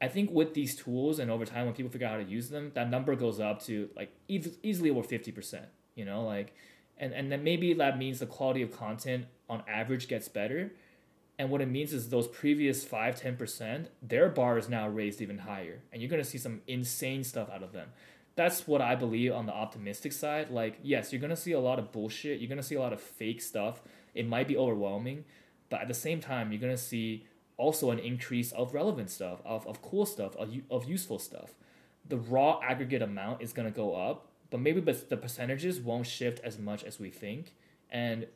[0.00, 2.50] I think with these tools and over time, when people figure out how to use
[2.50, 5.66] them, that number goes up to like e- easily over fifty percent.
[5.94, 6.54] You know, like,
[6.98, 10.72] and and then maybe that means the quality of content on average gets better
[11.38, 15.38] and what it means is those previous 5 10%, their bar is now raised even
[15.38, 15.80] higher.
[15.92, 17.88] And you're going to see some insane stuff out of them.
[18.36, 20.50] That's what I believe on the optimistic side.
[20.50, 22.40] Like, yes, you're going to see a lot of bullshit.
[22.40, 23.82] You're going to see a lot of fake stuff.
[24.14, 25.24] It might be overwhelming.
[25.70, 29.40] But at the same time, you're going to see also an increase of relevant stuff,
[29.44, 31.54] of, of cool stuff, of, of useful stuff.
[32.08, 36.06] The raw aggregate amount is going to go up, but maybe but the percentages won't
[36.06, 37.54] shift as much as we think,
[37.90, 38.26] and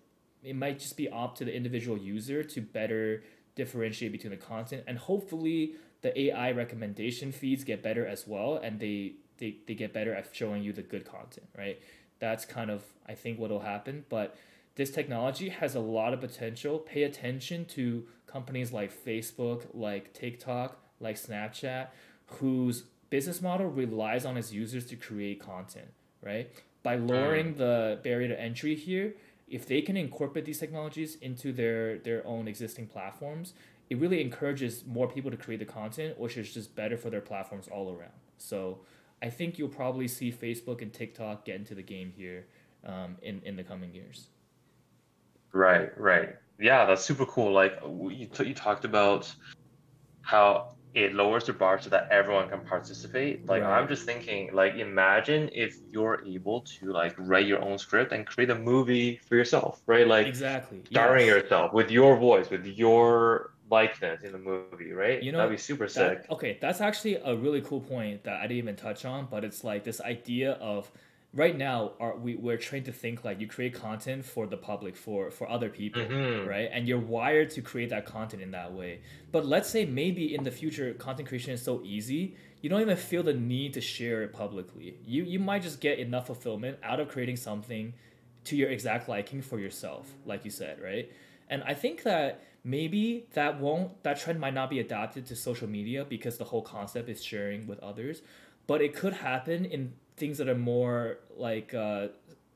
[0.42, 3.22] it might just be up to the individual user to better
[3.54, 8.80] differentiate between the content, and hopefully the AI recommendation feeds get better as well, and
[8.80, 11.80] they they, they get better at showing you the good content, right?
[12.18, 14.36] That's kind of I think what'll happen, but
[14.74, 16.78] this technology has a lot of potential.
[16.78, 21.88] Pay attention to companies like Facebook, like TikTok, like Snapchat,
[22.26, 25.88] whose business model relies on its users to create content,
[26.22, 26.48] right?
[26.84, 27.58] By lowering mm.
[27.58, 29.14] the barrier to entry here,
[29.50, 33.54] if they can incorporate these technologies into their their own existing platforms,
[33.90, 37.20] it really encourages more people to create the content, which is just better for their
[37.20, 38.12] platforms all around.
[38.36, 38.80] So
[39.22, 42.46] I think you'll probably see Facebook and TikTok get into the game here
[42.84, 44.28] um, in in the coming years.
[45.52, 46.36] Right, right.
[46.60, 47.52] Yeah, that's super cool.
[47.52, 49.32] Like you, t- you talked about
[50.22, 53.46] how it lowers the bar so that everyone can participate.
[53.46, 53.78] Like right.
[53.78, 58.26] I'm just thinking, like imagine if you're able to like write your own script and
[58.26, 60.06] create a movie for yourself, right?
[60.06, 61.42] Like exactly starring yes.
[61.42, 65.22] yourself with your voice, with your likeness in the movie, right?
[65.22, 66.26] You know, that'd be super that, sick.
[66.30, 69.64] Okay, that's actually a really cool point that I didn't even touch on, but it's
[69.64, 70.90] like this idea of
[71.34, 74.96] right now are we we're trained to think like you create content for the public
[74.96, 76.48] for for other people mm-hmm.
[76.48, 76.70] right?
[76.72, 79.00] And you're wired to create that content in that way.
[79.30, 82.96] But let's say maybe in the future content creation is so easy you don't even
[82.96, 84.96] feel the need to share it publicly.
[85.04, 87.92] You you might just get enough fulfillment out of creating something
[88.44, 91.12] to your exact liking for yourself like you said right?
[91.50, 95.68] And i think that maybe that won't that trend might not be adapted to social
[95.68, 98.22] media because the whole concept is sharing with others
[98.66, 102.08] but it could happen in things that are more like uh,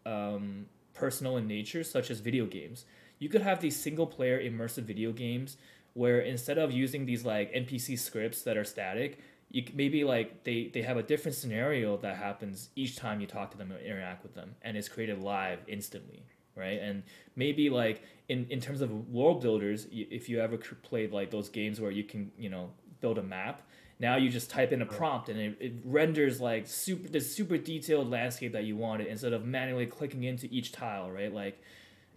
[0.05, 2.85] um, personal in nature, such as video games.
[3.19, 5.57] You could have these single player immersive video games
[5.95, 9.19] where instead of using these like NPC scripts that are static,
[9.51, 13.51] you maybe like they they have a different scenario that happens each time you talk
[13.53, 16.25] to them or interact with them, and it's created live instantly,
[16.57, 16.81] right?
[16.81, 17.03] And
[17.37, 21.81] maybe like in in terms of world builders, if you ever played like those games
[21.81, 22.71] where you can you know
[23.01, 23.63] build a map,
[24.03, 27.57] now you just type in a prompt and it, it renders like super this super
[27.57, 31.33] detailed landscape that you wanted instead of manually clicking into each tile, right?
[31.33, 31.63] Like,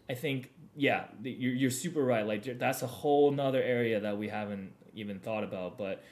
[0.10, 2.26] I think yeah, you're you're super right.
[2.26, 6.04] Like that's a whole nother area that we haven't even thought about, but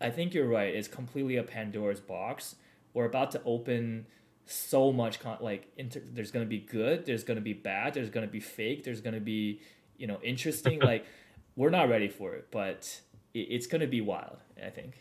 [0.00, 0.74] I think you're right.
[0.74, 2.56] It's completely a Pandora's box.
[2.92, 4.06] We're about to open
[4.44, 7.94] so much con- like inter- there's going to be good, there's going to be bad,
[7.94, 9.60] there's going to be fake, there's going to be,
[9.96, 11.06] you know, interesting like
[11.54, 13.00] we're not ready for it, but
[13.34, 14.94] it, it's going to be wild, I think.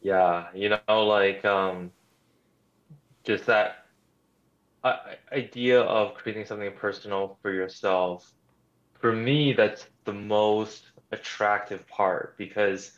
[0.00, 1.90] Yeah, you know, like um,
[3.24, 3.86] just that
[4.84, 4.96] uh,
[5.32, 8.32] idea of creating something personal for yourself.
[9.00, 12.92] For me, that's the most attractive part because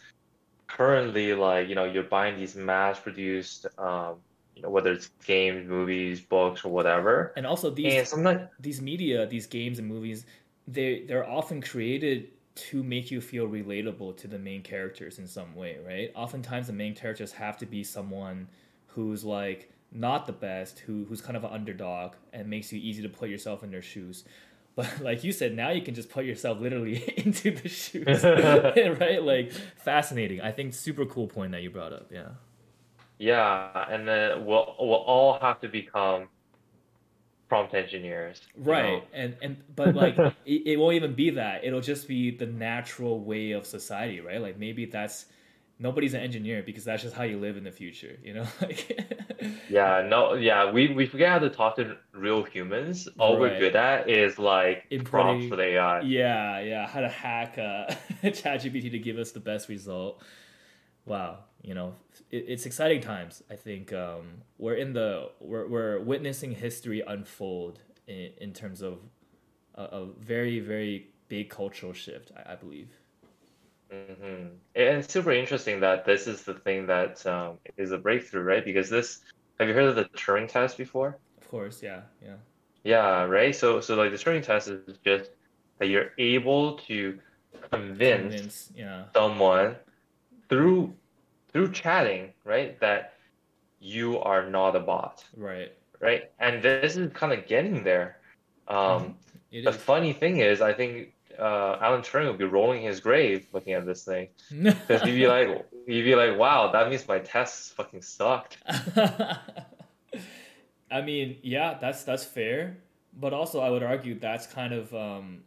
[0.67, 4.17] currently, like you know, you're buying these mass-produced, um,
[4.55, 7.33] you know, whether it's games, movies, books, or whatever.
[7.37, 10.27] And also these and sometimes, these media, these games and movies,
[10.69, 12.29] they they're often created
[12.61, 16.13] to make you feel relatable to the main characters in some way, right?
[16.15, 18.49] Oftentimes the main characters have to be someone
[18.89, 23.03] who's like not the best, who who's kind of an underdog and makes you easy
[23.03, 24.25] to put yourself in their shoes.
[24.77, 28.23] But like you said, now you can just put yourself literally into the shoes,
[29.01, 29.23] right?
[29.23, 30.41] Like fascinating.
[30.41, 32.11] I think super cool point that you brought up.
[32.13, 32.29] Yeah.
[33.19, 36.29] Yeah, and then we'll we'll all have to become
[37.51, 39.03] prompt engineers right know?
[39.13, 40.17] and and but like
[40.47, 41.65] it, it won't even be that.
[41.65, 44.41] It'll just be the natural way of society right?
[44.41, 45.27] Like maybe that's
[45.81, 48.47] nobody's an engineer because that's just how you live in the future you know?
[48.63, 49.01] Like
[49.69, 53.09] yeah no yeah we, we forget how to talk to real humans.
[53.19, 53.41] All right.
[53.41, 57.59] we're good at is like Inputting, prompts for the ai yeah yeah how to hack
[57.59, 60.23] uh ChatGPT to give us the best result.
[61.05, 61.95] Wow you know
[62.31, 67.81] it, it's exciting times i think um, we're in the we're, we're witnessing history unfold
[68.07, 68.99] in, in terms of
[69.75, 72.89] a, a very very big cultural shift i, I believe.
[73.93, 74.23] Mm-hmm.
[74.77, 78.65] and it's super interesting that this is the thing that um, is a breakthrough right?
[78.65, 79.21] Because this
[79.59, 81.19] have you heard of the turing test before?
[81.41, 82.37] Of course yeah yeah.
[82.85, 83.55] Yeah right?
[83.55, 85.31] So so like the turing test is just
[85.79, 87.19] that you're able to
[87.73, 89.05] convince, convince yeah.
[89.13, 89.75] someone
[90.49, 90.95] through
[91.53, 93.15] through chatting, right, that
[93.81, 95.25] you are not a bot.
[95.37, 95.73] Right.
[96.01, 96.31] Right.
[96.39, 98.19] And this is kind of getting there.
[98.69, 99.17] Um,
[99.53, 99.65] mm-hmm.
[99.65, 99.77] the is.
[99.77, 103.87] funny thing is, I think uh, Alan Turing would be rolling his grave looking at
[103.87, 104.29] this thing
[104.63, 108.59] because he'd be like, he'd be like, "Wow, that means my tests fucking sucked."
[110.91, 112.79] I mean, yeah, that's that's fair,
[113.19, 115.43] but also I would argue that's kind of um,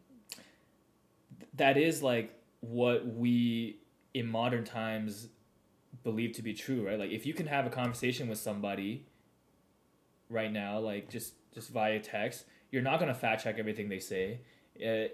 [1.55, 3.77] that is like what we
[4.13, 5.27] in modern times
[6.03, 6.99] believe to be true, right?
[6.99, 9.05] Like if you can have a conversation with somebody,
[10.33, 14.39] right now, like just just via text, you're not gonna fact check everything they say.
[14.83, 15.07] Uh,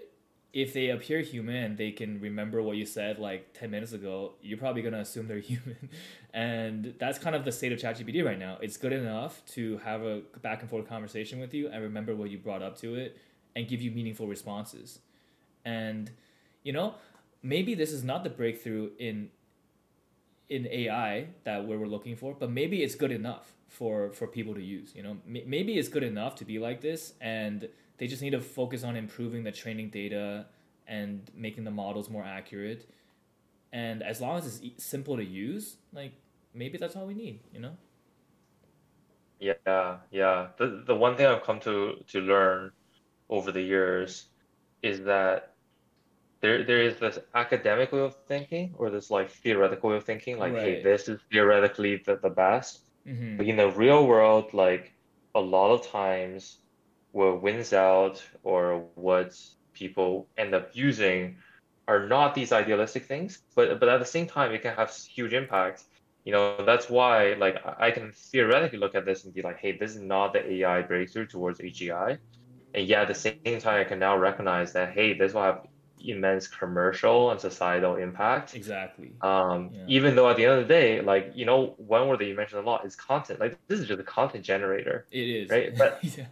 [0.52, 4.32] if they appear human, and they can remember what you said like ten minutes ago.
[4.42, 5.90] You're probably gonna assume they're human,
[6.34, 8.58] and that's kind of the state of ChatGPT right now.
[8.60, 12.30] It's good enough to have a back and forth conversation with you and remember what
[12.30, 13.18] you brought up to it,
[13.54, 14.98] and give you meaningful responses.
[15.64, 16.10] And
[16.64, 16.94] you know,
[17.42, 19.30] maybe this is not the breakthrough in
[20.50, 24.54] in AI that we we're looking for, but maybe it's good enough for for people
[24.54, 24.94] to use.
[24.96, 27.68] You know, M- maybe it's good enough to be like this, and
[27.98, 30.46] they just need to focus on improving the training data
[30.88, 32.90] and making the models more accurate.
[33.72, 36.14] And as long as it's e- simple to use, like
[36.54, 37.40] maybe that's all we need.
[37.54, 37.76] You know.
[39.40, 40.48] Yeah, yeah.
[40.58, 42.72] The the one thing I've come to to learn
[43.28, 44.28] over the years
[44.82, 45.49] is that
[46.40, 50.38] there there is this academic way of thinking or this like theoretical way of thinking,
[50.38, 52.80] like, hey, this is theoretically the, the best.
[53.06, 53.36] Mm-hmm.
[53.36, 54.92] But in the real world, like
[55.34, 56.58] a lot of times
[57.12, 59.38] what wins out or what
[59.72, 61.36] people end up using
[61.88, 65.34] are not these idealistic things, but but at the same time it can have huge
[65.34, 65.84] impact.
[66.24, 69.72] You know, that's why like I can theoretically look at this and be like, hey,
[69.76, 72.18] this is not the AI breakthrough towards AGI.
[72.72, 75.66] And yet at the same time I can now recognize that hey, this will have
[76.04, 78.54] immense commercial and societal impact.
[78.54, 79.12] Exactly.
[79.20, 79.84] Um, Yeah.
[79.88, 82.34] even though at the end of the day, like, you know, one word that you
[82.34, 83.40] mentioned a lot is content.
[83.40, 85.06] Like this is just a content generator.
[85.10, 85.50] It is.
[85.50, 86.26] Right, but- yeah.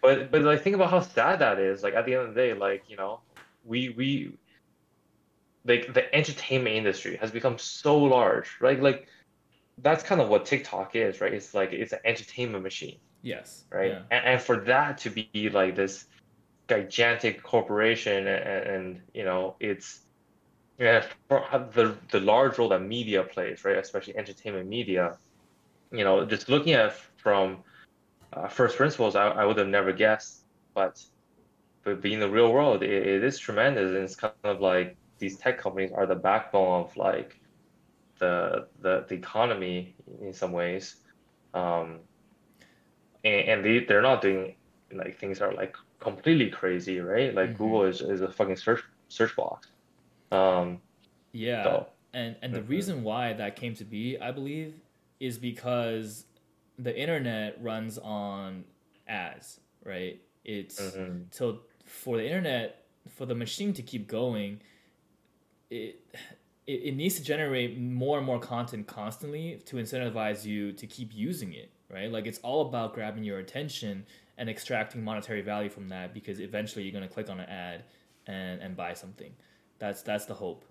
[0.00, 1.82] But but like think about how sad that is.
[1.82, 3.20] Like at the end of the day, like, you know,
[3.64, 4.38] we we
[5.64, 8.80] like the entertainment industry has become so large, right?
[8.80, 9.08] Like
[9.82, 11.32] that's kind of what TikTok is, right?
[11.34, 13.64] It's like it's an entertainment machine, Yes.
[13.70, 13.90] right?
[13.92, 14.02] Yeah.
[14.10, 16.06] And, and for that to be like this
[16.68, 20.00] gigantic corporation and, and you know, it's
[20.78, 23.76] yeah, for the the large role that media plays, right?
[23.76, 25.18] Especially entertainment media.
[25.90, 27.58] You know, just looking at from
[28.32, 31.02] uh, first principles, I, I would have never guessed, but
[31.82, 34.96] but being in the real world, it, it is tremendous, and it's kind of like
[35.18, 37.40] these tech companies are the backbone of like
[38.20, 40.96] the the, the economy in some ways,
[41.54, 41.98] um,
[43.24, 44.54] and, and they they're not doing
[44.92, 47.34] like things are like completely crazy, right?
[47.34, 47.58] Like Mhm.
[47.58, 49.68] Google is, is a fucking search search box.
[50.32, 50.82] Um,
[51.32, 51.64] Yeah.
[51.64, 52.62] so And and the Mhm.
[52.62, 54.80] reason why that came to be, I believe,
[55.20, 56.26] is because
[56.78, 58.64] the internet runs on
[59.06, 60.22] ads, right?
[60.44, 61.30] It's mhm.
[61.30, 64.62] so for the internet for the machine to keep going,
[65.70, 66.04] it
[66.66, 71.14] it, it needs to generate more and more content constantly to incentivize you to keep
[71.14, 72.10] using it, right?
[72.10, 74.06] Like it's all about grabbing your attention
[74.38, 77.84] and extracting monetary value from that because eventually you're gonna click on an ad
[78.26, 79.32] and, and buy something.
[79.78, 80.64] That's that's the hope.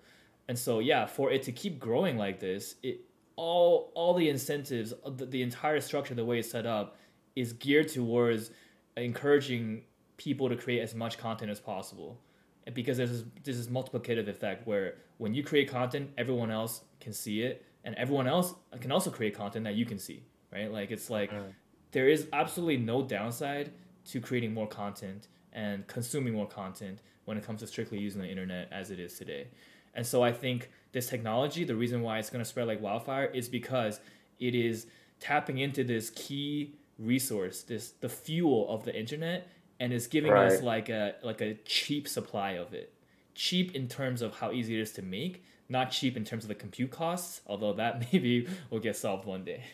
[0.48, 3.02] And so yeah, for it to keep growing like this, it
[3.36, 6.96] all all the incentives, uh, the, the entire structure, the way it's set up,
[7.36, 8.50] is geared towards
[8.96, 9.82] encouraging
[10.16, 12.18] people to create as much content as possible.
[12.74, 17.14] Because there's this, there's this multiplicative effect where when you create content, everyone else can
[17.14, 20.22] see it, and everyone else can also create content that you can see,
[20.52, 20.72] right?
[20.72, 21.30] Like it's like.
[21.92, 23.72] There is absolutely no downside
[24.10, 28.28] to creating more content and consuming more content when it comes to strictly using the
[28.28, 29.48] internet as it is today.
[29.94, 33.26] And so I think this technology, the reason why it's going to spread like wildfire
[33.26, 34.00] is because
[34.38, 34.86] it is
[35.20, 39.48] tapping into this key resource, this the fuel of the internet
[39.80, 42.92] and is giving us like a like a cheap supply of it.
[43.34, 46.48] Cheap in terms of how easy it is to make, not cheap in terms of
[46.48, 49.64] the compute costs, although that maybe will get solved one day.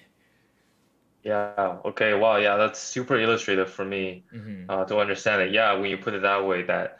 [1.24, 5.52] Yeah, okay, wow, yeah, that's super illustrative for me hmm uh, to understand it.
[5.52, 6.98] Yeah, when you put it that way, that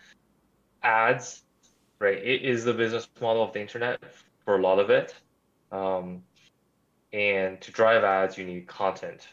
[0.83, 1.43] ads,
[1.99, 4.03] right, it is the business model of the internet
[4.45, 5.15] for a lot of it.
[5.71, 6.23] Um,
[7.13, 9.29] and to drive ads, you need content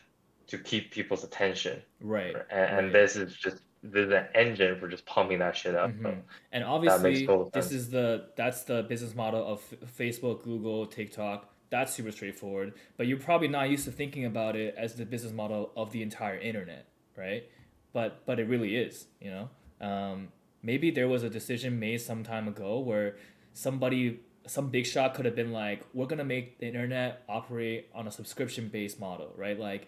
[0.48, 1.82] to keep people's attention.
[2.02, 2.36] Right.
[2.50, 2.94] And, and right.
[2.94, 5.92] this is just this is an engine for just pumping that shit up.
[5.92, 6.22] Mhm.
[6.52, 9.62] And obviously, this is the that's the business model of
[9.98, 11.51] Facebook, Google, TikTok.
[11.72, 12.74] That's super straightforward.
[12.98, 16.04] But you're probably not used to thinking about it as the business model of the
[16.04, 16.86] entire internet,
[17.18, 17.46] right?
[17.94, 19.08] But but it really is.
[19.20, 19.50] You know,
[19.88, 20.28] um,
[20.62, 23.16] maybe there was a decision made some time ago where
[23.54, 28.06] somebody, some big shot could have been like, we're gonna make the internet operate on
[28.06, 29.58] a subscription based model, right?
[29.58, 29.88] Like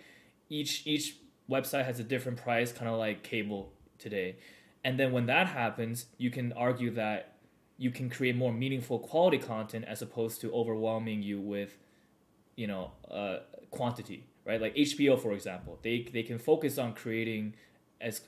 [0.49, 1.17] each each
[1.49, 4.37] website has a different price, kind of like cable today.
[4.85, 7.32] And then when that happens, you can argue that
[7.77, 11.77] you can create more meaningful quality content as opposed to overwhelming you with,
[12.55, 13.37] you know, uh,
[13.71, 14.61] quantity, right?
[14.61, 17.55] Like HBO, for example, they they can focus on creating
[17.99, 18.21] as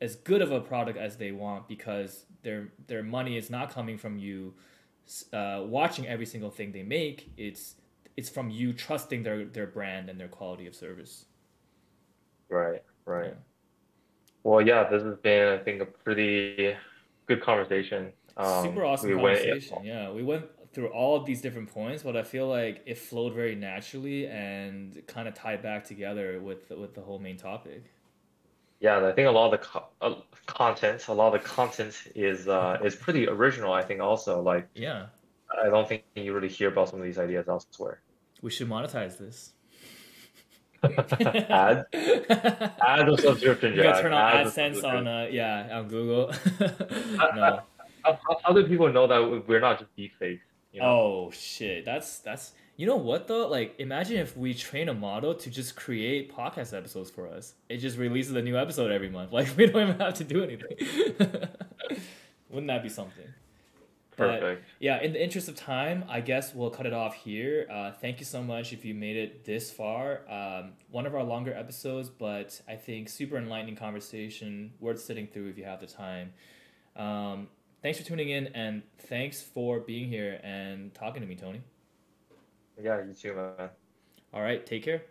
[0.00, 3.96] as good of a product as they want because their their money is not coming
[3.96, 4.54] from you
[5.32, 7.30] uh, watching every single thing they make.
[7.36, 7.76] It's
[8.16, 11.26] it's from you trusting their their brand and their quality of service.
[12.48, 13.28] Right, right.
[13.28, 13.34] Yeah.
[14.44, 16.76] Well, yeah, this has been, I think, a pretty
[17.26, 18.12] good conversation.
[18.36, 19.78] Um, Super awesome we went- conversation.
[19.84, 23.34] yeah, we went through all of these different points, but I feel like it flowed
[23.34, 27.84] very naturally and kind of tied back together with with the whole main topic.
[28.80, 30.14] Yeah, I think a lot of the co- uh,
[30.46, 33.72] content, a lot of the content is uh, is pretty original.
[33.72, 35.06] I think also like Yeah,
[35.62, 38.00] I don't think you really hear about some of these ideas elsewhere.
[38.40, 39.52] we should monetize this.
[40.82, 46.32] Ads, ads or subscription, You gotta turn on Ads AdSense on uh yeah on Google.
[47.36, 47.60] no.
[48.54, 50.44] Do people know that we're not just deep fakes?
[50.72, 50.86] You know?
[50.86, 53.46] Oh shit, that's that's you know what though?
[53.48, 57.54] Like imagine if we train a model to just create podcast episodes for us.
[57.68, 59.32] It just releases a new episode every month.
[59.32, 60.76] Like we don't even have to do anything.
[62.50, 63.26] Wouldn't that be something?
[64.16, 64.64] But Perfect.
[64.78, 67.66] yeah, in the interest of time, I guess we'll cut it off here.
[67.70, 70.20] Uh, thank you so much if you made it this far.
[70.30, 75.48] Um, one of our longer episodes, but I think super enlightening conversation, worth sitting through
[75.48, 76.34] if you have the time.
[76.94, 77.48] Um,
[77.82, 81.60] thanks for tuning in, and thanks for being here and talking to me, Tony.
[82.80, 83.70] Yeah, you too, man.
[84.32, 85.02] All right, take care.